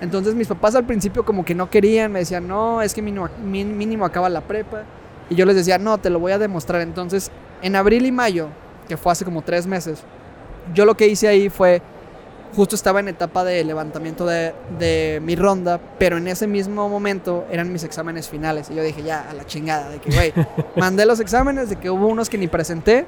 [0.00, 3.28] Entonces mis papás al principio como que no querían, me decían, no, es que mínimo,
[3.42, 4.84] mínimo acaba la prepa.
[5.28, 6.80] Y yo les decía, no, te lo voy a demostrar.
[6.80, 8.46] Entonces, en abril y mayo,
[8.86, 10.04] que fue hace como tres meses,
[10.72, 11.82] yo lo que hice ahí fue,
[12.54, 17.46] justo estaba en etapa de levantamiento de, de mi ronda, pero en ese mismo momento
[17.50, 18.70] eran mis exámenes finales.
[18.70, 20.32] Y yo dije, ya, a la chingada, de que, güey,
[20.76, 23.06] mandé los exámenes, de que hubo unos que ni presenté.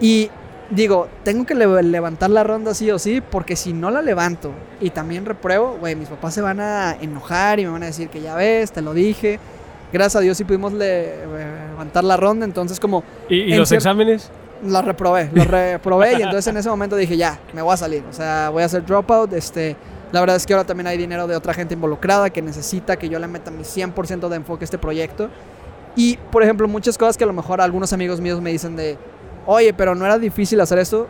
[0.00, 0.30] Y
[0.70, 4.90] digo, tengo que levantar la ronda sí o sí, porque si no la levanto y
[4.90, 8.20] también repruebo, güey, mis papás se van a enojar y me van a decir que
[8.20, 9.38] ya ves, te lo dije.
[9.92, 13.02] Gracias a Dios sí pudimos levantar la ronda, entonces como...
[13.28, 14.30] ¿Y, los exámenes?
[14.62, 18.04] Los reprobé, los reprobé y entonces en ese momento dije, ya, me voy a salir,
[18.08, 19.76] o sea, voy a hacer dropout, este...
[20.12, 23.08] La verdad es que ahora también hay dinero de otra gente involucrada que necesita que
[23.08, 25.30] yo le meta mi 100% de enfoque a este proyecto.
[25.94, 28.98] Y, por ejemplo, muchas cosas que a lo mejor algunos amigos míos me dicen de,
[29.46, 31.06] oye, pero no era difícil hacer eso.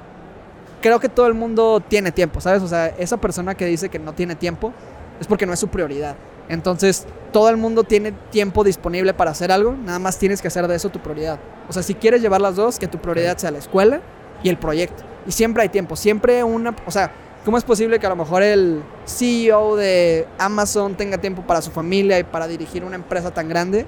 [0.83, 2.63] Creo que todo el mundo tiene tiempo, ¿sabes?
[2.63, 4.73] O sea, esa persona que dice que no tiene tiempo
[5.19, 6.17] es porque no es su prioridad.
[6.51, 10.67] Entonces, todo el mundo tiene tiempo disponible para hacer algo, nada más tienes que hacer
[10.67, 11.39] de eso tu prioridad.
[11.69, 14.01] O sea, si quieres llevar las dos, que tu prioridad sea la escuela
[14.43, 15.05] y el proyecto.
[15.29, 17.13] Y siempre hay tiempo, siempre una, o sea,
[17.45, 21.71] ¿cómo es posible que a lo mejor el CEO de Amazon tenga tiempo para su
[21.71, 23.87] familia y para dirigir una empresa tan grande?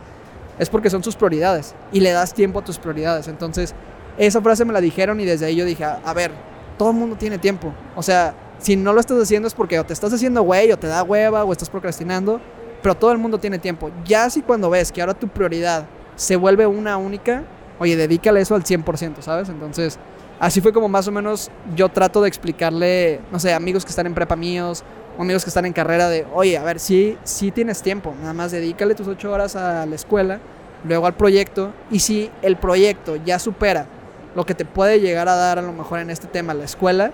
[0.61, 3.27] Es porque son sus prioridades y le das tiempo a tus prioridades.
[3.27, 3.75] Entonces,
[4.19, 6.31] esa frase me la dijeron y desde ahí yo dije, a ver,
[6.79, 7.75] todo el mundo tiene tiempo.
[7.97, 10.79] O sea, si no lo estás haciendo es porque o te estás haciendo güey o
[10.79, 12.41] te da hueva o estás procrastinando,
[12.81, 13.91] pero todo el mundo tiene tiempo.
[14.05, 17.43] Ya si cuando ves que ahora tu prioridad se vuelve una única,
[17.79, 19.49] oye, dedícale eso al 100%, ¿sabes?
[19.49, 19.99] Entonces,
[20.39, 24.07] así fue como más o menos yo trato de explicarle, no sé, amigos que están
[24.07, 24.85] en prepa míos,
[25.19, 28.53] amigos que están en carrera de, oye, a ver, sí, sí tienes tiempo, nada más
[28.53, 30.41] dedícale tus ocho horas a la escuela,
[30.85, 33.87] luego al proyecto, y si el proyecto ya supera
[34.35, 37.13] lo que te puede llegar a dar a lo mejor en este tema la escuela,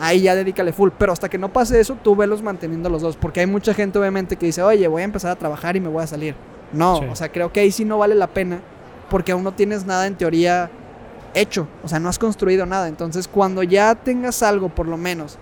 [0.00, 0.90] ahí ya dedícale full.
[0.98, 3.16] Pero hasta que no pase eso, tú velos manteniendo los dos.
[3.16, 5.88] Porque hay mucha gente, obviamente, que dice, oye, voy a empezar a trabajar y me
[5.88, 6.34] voy a salir.
[6.72, 7.04] No, Sí.
[7.10, 8.60] o sea, creo que ahí sí no vale la pena.
[9.08, 10.70] Porque aún no tienes nada en teoría
[11.34, 11.68] hecho.
[11.84, 12.88] O sea, no has construido nada.
[12.88, 15.36] Entonces, cuando ya tengas algo, por lo menos,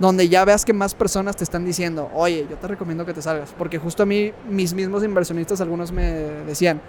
[0.00, 3.22] donde ya veas que más personas te están diciendo, oye, yo te recomiendo que te
[3.22, 3.54] salgas.
[3.56, 6.02] Porque justo a mí, mis mismos inversionistas, algunos me
[6.46, 6.80] decían,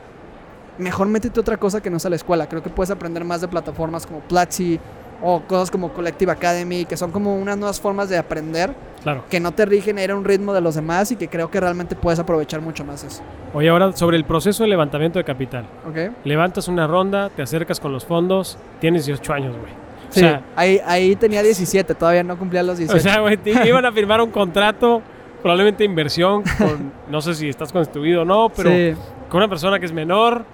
[0.80, 2.50] mejor métete otra cosa que no sea la escuela.
[2.50, 4.80] Creo que puedes aprender más de plataformas como Platzi
[5.22, 8.74] o cosas como Collective Academy, que son como unas nuevas formas de aprender
[9.04, 9.24] Claro.
[9.30, 11.52] que no te rigen a ir a un ritmo de los demás y que creo
[11.52, 13.22] que realmente puedes aprovechar mucho más eso.
[13.54, 15.66] Oye, ahora sobre el proceso de levantamiento de capital.
[15.88, 16.12] ¿Ok?
[16.24, 19.72] Levantas una ronda, te acercas con los fondos, tienes 18 años, güey.
[20.10, 22.98] Sí, O sea, ahí, ahí tenía 17, todavía no cumplía los 18.
[22.98, 25.02] o sea, güey, te iban a firmar un contrato,
[25.42, 28.94] probablemente inversión, con, no sé si estás constituido o no, pero Sí.
[29.30, 30.46] con una persona que es menor,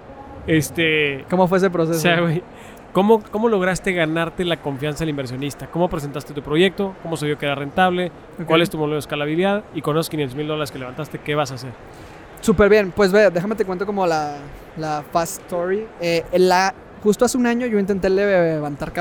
[0.46, 1.98] este, ¿Cómo fue ese proceso?
[1.98, 2.42] o sea, güey,
[2.92, 5.66] ¿cómo, ¿cómo lograste ganarte la confianza del inversionista?
[5.66, 6.94] ¿Cómo presentaste tu proyecto?
[7.02, 8.12] ¿Cómo se vio que era rentable?
[8.46, 9.64] ¿Cuál es tu modelo de escalabilidad?
[9.74, 11.72] Y con esos 500 mil dólares que levantaste, ¿qué vas a hacer?
[12.40, 14.36] Súper bien, pues ve, déjame te cuento como la,
[14.76, 15.86] la fast story.
[16.00, 18.92] Eh, la, justo hace un año yo intenté levantar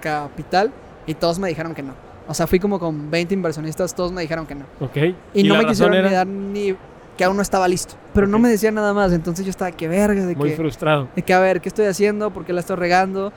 [0.00, 0.72] capital
[1.06, 1.94] y todos me dijeron que no.
[2.26, 4.64] O sea, fui como con 20 inversionistas, todos me dijeron que no.
[4.80, 4.96] ¿Ok?
[5.34, 6.74] Y, no la me quisieron ni dar ni
[7.16, 7.94] que aún no estaba listo.
[8.12, 11.08] Pero no me decían nada más, entonces yo estaba, que verga, de Muy que, frustrado.
[11.14, 12.30] de que a ver, ¿qué estoy haciendo?
[12.32, 13.32] ¿Por qué la estoy regando?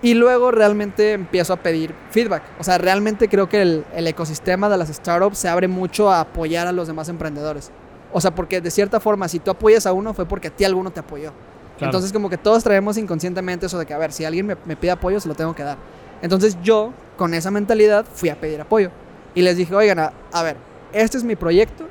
[0.00, 2.42] Y luego realmente empiezo a pedir feedback.
[2.60, 6.20] O sea, realmente creo que el, el ecosistema de las startups se abre mucho a
[6.20, 7.72] apoyar a los demás emprendedores.
[8.12, 10.64] O sea, porque de cierta forma, si tú apoyas a uno, fue porque a ti
[10.64, 11.32] alguno te apoyó.
[11.76, 11.90] Claro.
[11.90, 14.76] Entonces, como que todos traemos inconscientemente eso de que, a ver, si alguien me, me
[14.76, 15.78] pide apoyo, se lo tengo que dar.
[16.22, 18.90] Entonces, yo, con esa mentalidad, fui a pedir apoyo.
[19.34, 20.56] Y les dije, oigan, a, a ver,
[20.92, 21.86] este es mi proyecto,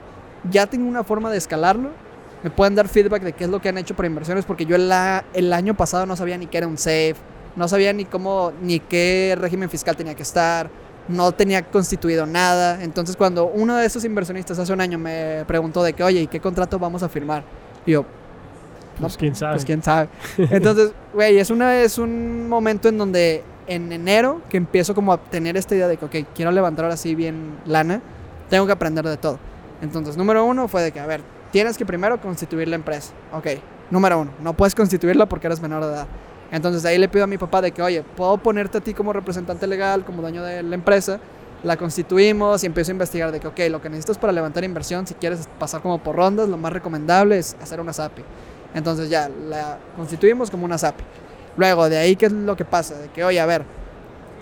[0.50, 1.90] ya tengo una forma de escalarlo.
[2.44, 4.76] Me pueden dar feedback de qué es lo que han hecho para inversiones, porque yo
[4.76, 4.92] el,
[5.34, 7.16] el año pasado no sabía ni qué era un SAFE,
[7.56, 10.70] no sabía ni cómo, ni qué régimen fiscal tenía que estar,
[11.08, 12.84] no tenía constituido nada.
[12.84, 16.28] Entonces, cuando uno de esos inversionistas hace un año me preguntó de que, oye, ¿y
[16.28, 17.44] qué contrato vamos a firmar?
[17.88, 18.06] Y yo,
[19.00, 19.54] Pues quién sabe.
[19.54, 20.10] pues quién sabe.
[20.38, 25.18] Entonces, güey, es, una, es un momento en donde en enero que empiezo como a
[25.18, 28.02] tener esta idea de que, ok, quiero levantar ahora sí bien lana,
[28.50, 29.40] tengo que aprender de todo.
[29.82, 33.14] Entonces, número uno fue de que, a ver, tienes que primero constituir la empresa.
[33.34, 33.48] Ok,
[33.92, 36.08] número uno, no puedes constituirla porque eres menor de edad.
[36.52, 39.12] Entonces ahí le pido a mi papá de que, oye, puedo ponerte a ti como
[39.14, 41.20] representante legal, como dueño de la empresa.
[41.64, 45.06] La constituimos y empiezo a investigar de que, ok, lo que necesitas para levantar inversión,
[45.08, 48.24] si quieres pasar como por rondas, lo más recomendable es hacer una SAPI.
[48.74, 51.04] Entonces ya la constituimos como una SAPI.
[51.58, 52.96] Luego, de ahí, ¿qué es lo que pasa?
[52.98, 53.64] De que, oye, a ver,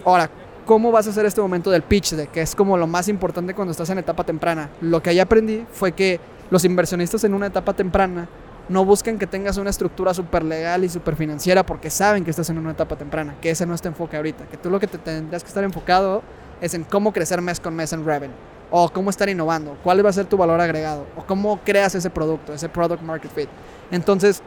[0.03, 0.29] ahora,
[0.65, 2.13] ¿cómo vas a hacer este momento del pitch?
[2.13, 4.69] De que es como lo más importante cuando estás en etapa temprana.
[4.81, 8.27] Lo que ahí aprendí fue que los inversionistas en una etapa temprana
[8.67, 12.49] no buscan que tengas una estructura súper legal y súper financiera porque saben que estás
[12.49, 14.87] en una etapa temprana, que ese no es tu enfoque ahorita, que tú lo que
[14.87, 16.23] te tendrías que estar enfocado
[16.61, 18.35] es en cómo crecer mes con mes en revenue,
[18.71, 22.09] o cómo estar innovando, cuál va a ser tu valor agregado, o cómo creas ese
[22.09, 23.49] producto, ese product market fit.
[23.91, 24.41] Entonces,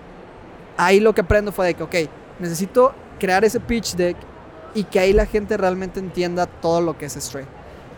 [0.77, 1.95] ahí lo que aprendo fue de que, ok,
[2.41, 4.17] necesito crear ese pitch deck
[4.75, 7.47] y que ahí la gente realmente entienda todo lo que es Stray.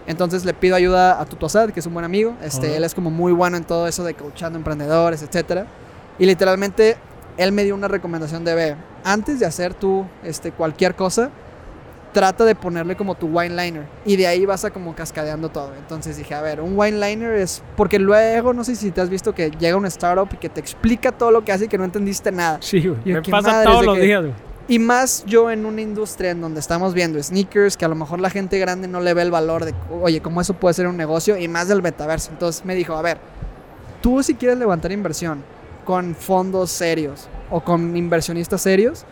[0.06, 2.34] Entonces le pido ayuda a Tuto Asad, que es un buen amigo.
[2.42, 2.76] Este, Ajá.
[2.76, 5.66] Él es como muy bueno en todo eso de coachando emprendedores, etcétera.
[6.18, 6.96] Y literalmente
[7.36, 11.30] él me dio una recomendación de, ve, antes de hacer tú este, cualquier cosa,
[12.12, 13.86] trata de ponerle como tu wine liner.
[14.04, 15.72] Y de ahí vas a como cascadeando todo.
[15.78, 17.62] Entonces dije, a ver, un wine liner es...
[17.76, 20.60] Porque luego, no sé si te has visto que llega una startup y que te
[20.60, 22.58] explica todo lo que hace y que no entendiste nada.
[22.62, 22.98] Sí, güey.
[23.04, 24.34] Me pasa todos los que- días, güey.
[24.70, 28.20] Y más yo en una industria en donde estamos viendo sneakers, que a lo mejor
[28.20, 30.96] la gente grande no le ve el valor de, oye, cómo eso puede ser un
[30.96, 32.30] negocio, y más del metaverso.
[32.30, 33.18] Entonces me dijo, a ver,
[34.00, 35.42] tú si quieres levantar inversión
[35.84, 39.04] con fondos serios o con inversionistas serios,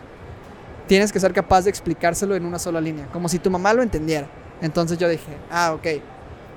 [0.87, 3.83] tienes que ser capaz de explicárselo en una sola línea, como si tu mamá lo
[3.83, 4.27] entendiera.
[4.61, 5.87] Entonces yo dije, ah, ok.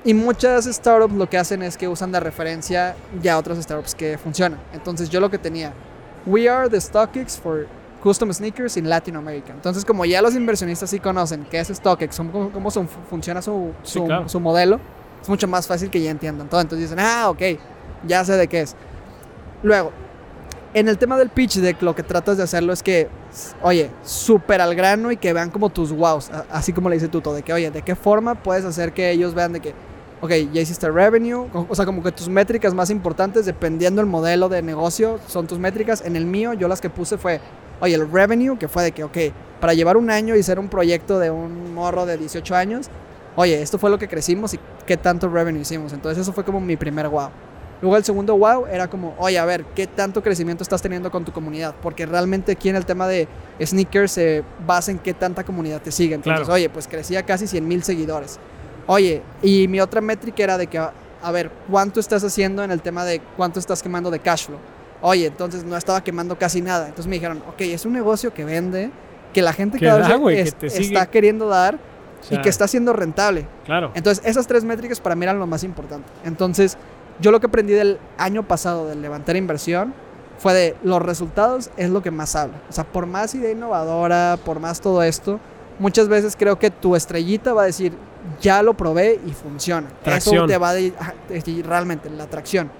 [0.04, 4.16] Y muchas startups lo que hacen es que usan de referencia ya otras startups que
[4.16, 4.60] funcionan.
[4.72, 5.72] Entonces yo lo que tenía,
[6.24, 7.66] we are the StockX for
[8.02, 9.52] custom sneakers in Latin America.
[9.52, 13.72] Entonces como ya los inversionistas sí conocen qué es StockX, cómo, cómo son- funciona su,
[13.82, 14.28] Sí, su, claro.
[14.28, 14.80] su modelo,
[15.22, 16.60] es mucho más fácil que ya entiendan todo.
[16.60, 17.40] Entonces dicen, ah, ok,
[18.06, 18.74] ya sé de qué es.
[19.62, 19.92] Luego,
[20.74, 23.08] en el tema del pitch deck, lo que tratas de hacerlo es que,
[23.62, 27.32] oye, súper al grano y que vean como tus wows, así como le dice Tuto,
[27.34, 29.74] de que, oye, ¿de qué forma puedes hacer que ellos vean de que,
[30.22, 34.48] ok, ya hiciste revenue, o, sea, como que tus métricas más importantes, dependiendo del modelo
[34.48, 36.02] de negocio, son tus métricas.
[36.04, 37.40] En el mío, yo las que puse fue,
[37.82, 39.18] oye, el revenue, que fue de que, ok,
[39.60, 42.88] para llevar un año y ser un proyecto de un morro de 18 años,
[43.34, 45.92] oye, esto fue lo que crecimos y qué tanto revenue hicimos.
[45.92, 47.30] Entonces, eso fue como mi primer wow.
[47.80, 51.24] Luego el segundo wow era como, oye, a ver, ¿qué tanto crecimiento estás teniendo con
[51.24, 51.74] tu comunidad?
[51.82, 53.26] Porque realmente aquí en el tema de
[53.60, 56.14] sneakers se basa en qué tanta comunidad te sigue.
[56.14, 56.54] Entonces, Claro.
[56.54, 58.38] oye, pues crecía casi 100 mil seguidores.
[58.86, 62.80] Oye, y mi otra métrica era de que, a ver, ¿cuánto estás haciendo en el
[62.80, 64.58] tema de cuánto estás quemando de cash flow?
[65.02, 66.84] Oye, entonces no estaba quemando casi nada.
[66.86, 68.90] Entonces me dijeron, ok, es un negocio que vende,
[69.34, 70.86] que la gente Que cada da, que es- te sigue.
[70.86, 71.74] está queriendo dar
[72.20, 73.46] O sea, y que está siendo rentable.
[73.64, 73.90] Claro.
[73.94, 76.06] Entonces, esas tres métricas para mí eran lo más importante.
[76.24, 76.76] Entonces,
[77.20, 79.92] yo lo que aprendí del año pasado de levantar inversión
[80.38, 82.60] fue de los resultados es lo que más habla.
[82.68, 85.40] O sea, por más idea innovadora, por más todo esto,
[85.78, 87.92] muchas veces creo que tu estrellita va a decir,
[88.40, 89.88] ya lo probé y funciona.
[89.88, 90.46] Eso Tracción.
[90.46, 90.74] te va a
[91.28, 92.70] decir realmente la atracción.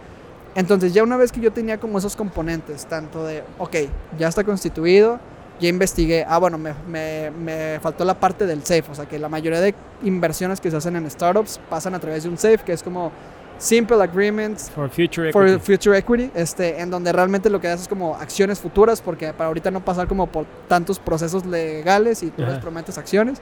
[0.55, 3.75] Entonces, ya una vez que yo tenía como esos componentes, tanto de, ok,
[4.19, 5.19] ya está constituido,
[5.61, 9.19] ya investigué, ah, bueno, me, me- me faltó la parte del safe, o sea, que
[9.19, 12.59] la mayoría de inversiones que se hacen en startups pasan a través de un safe,
[12.59, 13.13] que es como
[13.59, 15.65] Simple Agreements For future for equity.
[15.65, 19.49] Future Equity, este, en donde realmente lo que haces es como acciones futuras, porque para
[19.49, 23.39] ahorita no pasar como por tantos procesos legales y tú les prometes acciones.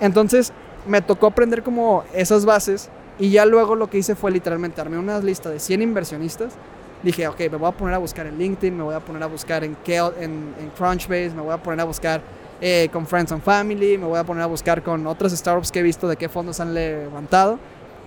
[0.00, 0.52] Entonces
[0.86, 2.88] me tocó aprender como esas bases
[3.20, 6.54] y ya luego lo que hice fue literalmente armé una lista de 100 inversionistas.
[7.02, 9.26] Dije, ok, me voy a poner a buscar en LinkedIn, me voy a poner a
[9.26, 12.20] buscar en, Kale- en, en Crunchbase, me voy a poner a buscar
[12.60, 15.78] eh, con Friends and Family, me voy a poner a buscar con otras startups que
[15.80, 17.58] he visto de qué fondos han levantado.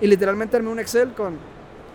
[0.02, 1.38] Y literalmente armé un Excel con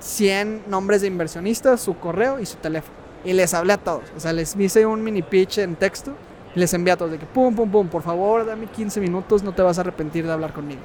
[0.00, 2.96] 100 nombres de inversionistas, su correo y su teléfono.
[3.24, 4.04] Y les hablé a todos.
[4.16, 6.12] O sea, les hice un mini pitch en texto
[6.54, 9.42] y les envié a todos de que pum, pum, pum, por favor, dame 15 minutos,
[9.42, 10.80] no te vas a arrepentir de hablar conmigo.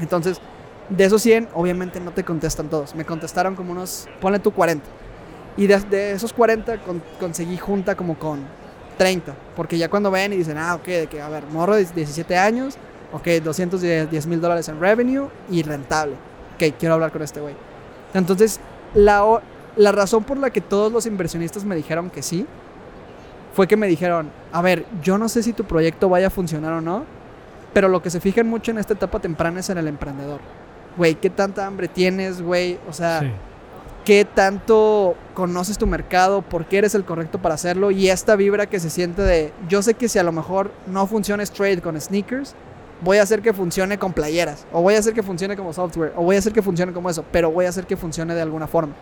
[0.00, 0.40] Entonces,
[0.88, 2.94] de esos 100, obviamente no te contestan todos.
[2.94, 4.84] Me contestaron como unos, ponle tú 40.
[5.56, 8.40] Y de, esos 40 con- conseguí junta como con
[8.98, 9.34] 30.
[9.56, 12.36] Porque ya cuando ven y dicen, ah, ok, de que, a ver, morro de 17
[12.36, 12.76] años,
[13.12, 16.14] ok, 210 mil dólares en revenue y rentable.
[16.56, 17.54] Ok, quiero hablar con este güey.
[18.14, 18.60] Entonces,
[18.94, 19.40] la,
[19.76, 22.46] la razón por la que todos los inversionistas me dijeron que sí
[23.54, 26.72] fue que me dijeron, a ver, yo no sé si tu proyecto vaya a funcionar
[26.72, 27.04] o no,
[27.74, 30.40] pero lo que se fijan mucho en esta etapa temprana es en el emprendedor.
[30.96, 32.78] Güey, ¿qué tanta hambre tienes, güey?
[32.88, 33.30] O sea, Sí.
[34.04, 38.66] qué tanto conoces tu mercado, por qué eres el correcto para hacerlo y esta vibra
[38.66, 41.98] que se siente de, yo sé que si a lo mejor no funciona straight con
[42.00, 42.54] sneakers,
[43.00, 46.12] voy a hacer que funcione con playeras, o voy a hacer que funcione como software,
[46.16, 48.42] o voy a hacer que funcione como eso, pero voy a hacer que funcione de
[48.42, 48.92] alguna forma.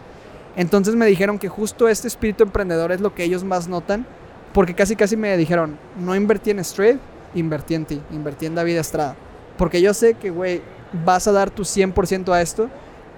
[0.57, 4.07] Entonces me dijeron que justo este espíritu emprendedor es lo que ellos más notan,
[4.53, 6.98] porque casi casi me dijeron, no invertí en Straight,
[7.35, 9.14] invertí en ti, invertí en David Estrada.
[9.57, 10.61] Porque yo sé que, güey,
[11.05, 12.68] vas a dar tu 100% a esto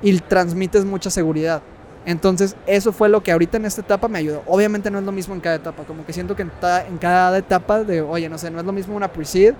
[0.02, 1.62] y transmites mucha seguridad.
[2.04, 4.42] Entonces, eso fue lo que ahorita en esta etapa me ayudó.
[4.46, 6.98] Obviamente no es lo mismo en cada etapa, como que siento que en, ta- en
[6.98, 9.54] cada etapa de, oye, no sé, no es lo mismo una pre-seed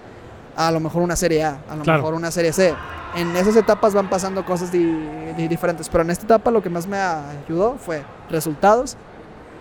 [0.54, 2.00] a lo mejor una serie A, a lo Claro.
[2.00, 2.74] mejor una serie C.
[3.16, 4.98] En esas etapas van pasando cosas di-
[5.36, 8.96] di- diferentes, pero en esta etapa lo que más me ayudó fue resultados,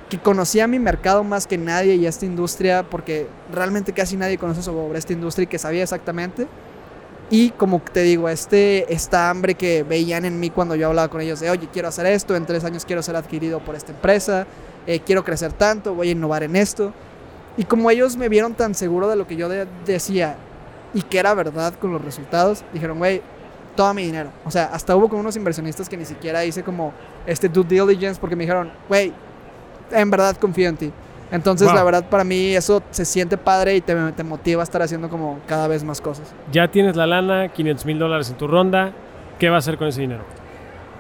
[0.10, 4.62] que conocía mi mercado más que nadie y esta industria, porque realmente casi nadie conoce
[4.64, 6.48] sobre esta industria y que sabía exactamente.
[7.34, 11.22] Y como te digo, este, esta hambre que veían en mí cuando yo hablaba con
[11.22, 14.46] ellos de, oye, quiero hacer esto, en tres años quiero ser adquirido por esta empresa,
[14.86, 16.92] eh, quiero crecer tanto, voy a innovar en esto.
[17.56, 20.36] Y como ellos me vieron tan seguro de lo que yo de- decía
[20.94, 23.22] y que era verdad con los resultados, dijeron, güey,
[23.78, 24.30] todo mi dinero.
[24.46, 26.92] O sea, hasta hubo con unos inversionistas que ni siquiera hice como
[27.26, 29.14] este due diligence porque me dijeron, güey,
[29.92, 30.92] en verdad confío en ti.
[31.32, 31.76] Entonces, Wow.
[31.76, 35.10] la verdad, para mí eso se siente padre y te, te motiva a estar haciendo
[35.10, 36.34] como cada vez más cosas.
[36.52, 38.92] Ya tienes la lana, 500 mil dólares en tu ronda.
[39.40, 40.24] ¿Qué vas a hacer con ese dinero?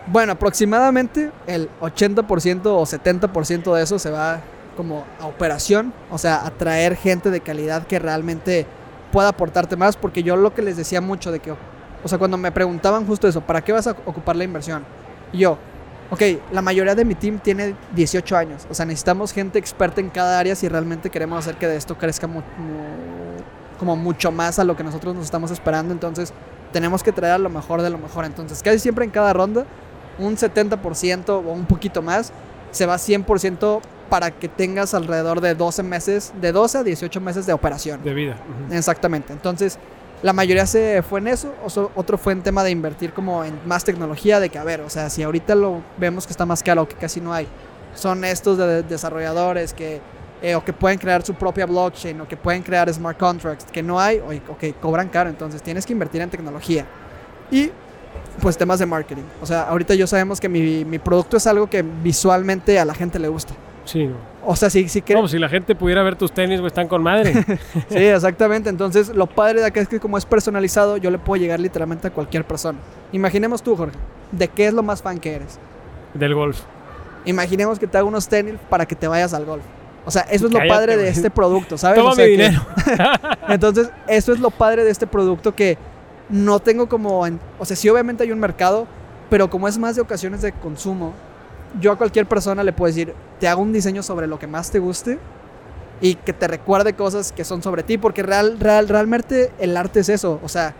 [0.08, 4.40] Bueno, aproximadamente el 80% o 70% de eso se va
[4.78, 8.66] como a operación, o sea, a traer gente de calidad que realmente
[9.12, 12.38] pueda aportarte más, porque yo lo que les decía mucho de que, o sea, cuando
[12.38, 14.84] me preguntaban justo eso, ¿para qué vas a ocupar la inversión?
[15.34, 15.58] Y yo,
[16.12, 16.22] ok,
[16.52, 20.38] la mayoría de mi team tiene 18 años, o sea, necesitamos gente experta en cada
[20.38, 23.42] área si realmente queremos hacer que de esto crezca mu- mu-
[23.80, 26.32] como mucho más a lo que nosotros nos estamos esperando, entonces
[26.72, 29.66] tenemos que traer a lo mejor de lo mejor, entonces casi siempre en cada ronda
[30.20, 32.32] un 70% o un poquito más
[32.72, 37.46] se va 100% para que tengas alrededor de 12 meses, de 12 a 18 meses
[37.46, 38.04] de operación.
[38.04, 38.36] De vida.
[38.70, 39.32] Exactamente.
[39.34, 39.80] Entonces,
[40.22, 41.54] la mayoría se fue en eso,
[41.96, 44.90] otro fue en tema de invertir como en más tecnología, de que a ver, o
[44.90, 47.48] sea, si ahorita lo vemos que está más caro que casi no hay,
[47.96, 50.00] son estos de desarrolladores que
[50.42, 53.84] eh, o que pueden crear su propia blockchain o que pueden crear smart contracts que
[53.84, 56.86] no hay, o ok, cobran caro, entonces tienes que invertir en tecnología.
[57.52, 57.70] Y
[58.42, 59.24] pues temas de marketing.
[59.42, 62.96] O sea, ahorita yo sabemos que mi, mi producto es algo que visualmente a la
[62.96, 63.54] gente le gusta.
[63.86, 64.31] Sí, no.
[64.44, 65.02] O sea, si, si.
[65.02, 67.34] Como si la gente pudiera ver tus tenis, güey, están con madre.
[67.90, 68.70] Sí, exactamente.
[68.70, 72.08] Entonces, lo padre de acá es que como es personalizado, yo le puedo llegar literalmente
[72.08, 72.80] a cualquier persona.
[73.12, 73.96] Imaginemos tú, Jorge,
[74.32, 75.60] ¿de qué es lo más fan que eres?
[76.16, 76.60] Del golf.
[77.26, 79.64] Imaginemos que te hago unos tenis para que te vayas al golf.
[80.06, 82.00] O sea, eso es lo padre de este producto, ¿sabes?
[82.00, 82.62] Toma O sea, mi que- dinero.
[83.50, 85.78] entonces, eso es lo padre de este producto que
[86.30, 87.28] no tengo como...
[87.28, 88.88] en- o sea, sí obviamente hay un mercado,
[89.30, 91.14] pero como es más de ocasiones de consumo,
[91.80, 94.72] yo a cualquier persona le puedo decir, te hago un diseño sobre lo que más
[94.72, 95.20] te guste
[96.02, 100.02] y que te recuerde cosas que son sobre ti, porque real, real, realmente el arte
[100.02, 100.74] es eso, o sea,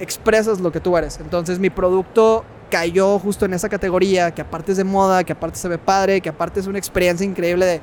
[0.00, 1.18] expresas lo que tú eres.
[1.20, 5.58] Entonces mi producto cayó justo en esa categoría, que aparte es de moda, que aparte
[5.58, 7.80] se ve padre, que aparte es una experiencia increíble de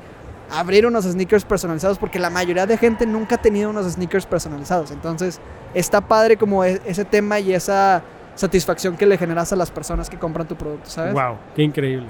[0.50, 4.90] abrir unos sneakers personalizados, porque la mayoría de gente nunca ha tenido unos sneakers personalizados.
[4.90, 5.40] Entonces
[5.72, 8.02] está padre como e- ese tema y esa
[8.34, 11.14] satisfacción que le generas a las personas que compran tu producto, ¿sabes?
[11.14, 12.06] Wow, qué increíble.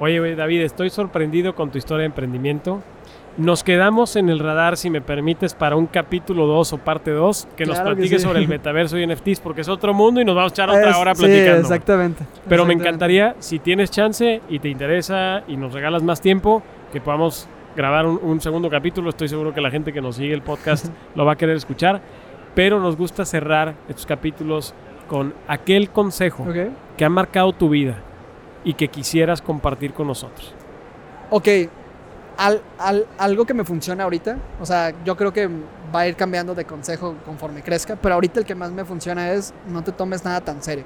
[0.00, 2.82] Oye, David, estoy sorprendido con tu historia de emprendimiento.
[3.36, 7.48] Nos quedamos en el radar, si me permites, para un capítulo 2 o parte 2,
[7.56, 8.26] que nos Claro que platiques sí.
[8.26, 10.90] sobre el metaverso y NFTs, porque es otro mundo y nos vamos a echar otra
[10.90, 11.60] Es- hora sí, platicando.
[11.60, 12.24] exactamente.
[12.48, 16.62] Pero me encantaría, si tienes chance y te interesa y nos regalas más tiempo,
[16.92, 17.46] que podamos
[17.76, 19.10] grabar un, un segundo capítulo.
[19.10, 22.00] Estoy seguro que la gente que nos sigue el podcast lo va a querer escuchar.
[22.56, 24.74] Pero nos gusta cerrar estos capítulos
[25.08, 26.44] con aquel consejo
[26.96, 27.96] que ha marcado tu vida
[28.64, 30.54] y que quisieras compartir con nosotros.
[31.30, 31.48] Ok,
[32.36, 35.48] al, al- algo que me funciona ahorita, o sea, yo creo que
[35.94, 39.32] va a ir cambiando de consejo conforme crezca, pero ahorita el que más me funciona
[39.32, 40.84] es no te tomes nada tan serio.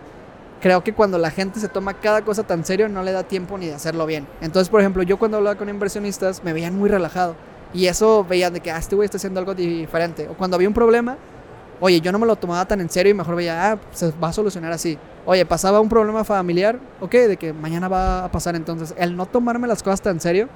[0.61, 3.59] Creo que cuando la gente se toma cada cosa tan serio no le da tiempo
[3.59, 4.29] ni de hacerlo bien.
[4.41, 7.35] Entonces, por ejemplo, yo cuando hablaba con inversionistas me veían muy relajado
[7.75, 10.29] y eso veían de que, ah, este güey está haciendo algo diferente.
[10.29, 11.17] O cuando había un problema,
[11.83, 14.29] oye, yo no me lo tomaba tan en serio y mejor veía, ah, se va
[14.29, 14.97] a solucionar así.
[15.27, 18.57] Oye, pasaba un problema familiar, ok, de que mañana va a pasar.
[18.57, 20.49] Entonces, el no tomarme las cosas tan serio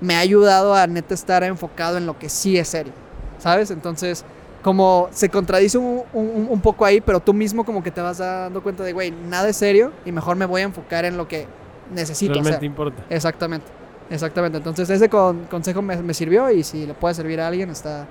[0.00, 2.92] me ha ayudado a neta estar enfocado en lo que sí es serio,
[3.38, 3.70] ¿sabes?
[3.70, 4.24] Entonces,
[4.62, 8.18] como se contradice un, un- un poco ahí, pero tú mismo como que te vas
[8.18, 11.26] dando cuenta de, güey, nada es serio y mejor me voy a enfocar en lo
[11.28, 11.46] que
[11.92, 12.64] necesito Realmente hacer.
[12.64, 13.02] importa.
[13.10, 13.66] Exactamente,
[14.10, 14.58] exactamente.
[14.58, 18.06] Entonces, ese con- consejo me, me sirvió y si le puede servir a alguien, está,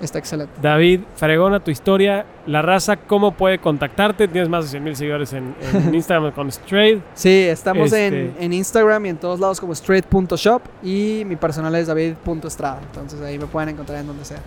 [0.00, 0.52] está excelente.
[0.62, 2.24] David, fregona tu historia.
[2.46, 4.28] La raza, ¿cómo puede contactarte?
[4.28, 7.02] Tienes más de 100 mil seguidores en, en Instagram con Straight.
[7.14, 11.74] Sí, estamos en, Este- en Instagram y en todos lados como straight.shop y mi personal
[11.74, 12.80] es david.estrada.
[12.86, 14.38] Entonces ahí me pueden encontrar en donde sea.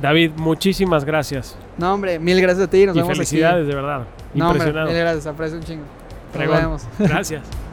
[0.00, 1.56] David, muchísimas gracias.
[1.78, 2.84] No, hombre, mil gracias a ti.
[2.86, 3.68] Nos y vemos felicidades, aquí.
[3.68, 4.04] de verdad.
[4.34, 4.86] No, hombre, Impresionado.
[4.88, 5.26] mil gracias.
[5.26, 5.84] Aprecio un chingo.
[6.36, 6.82] Nos vemos.
[6.98, 7.42] Gracias.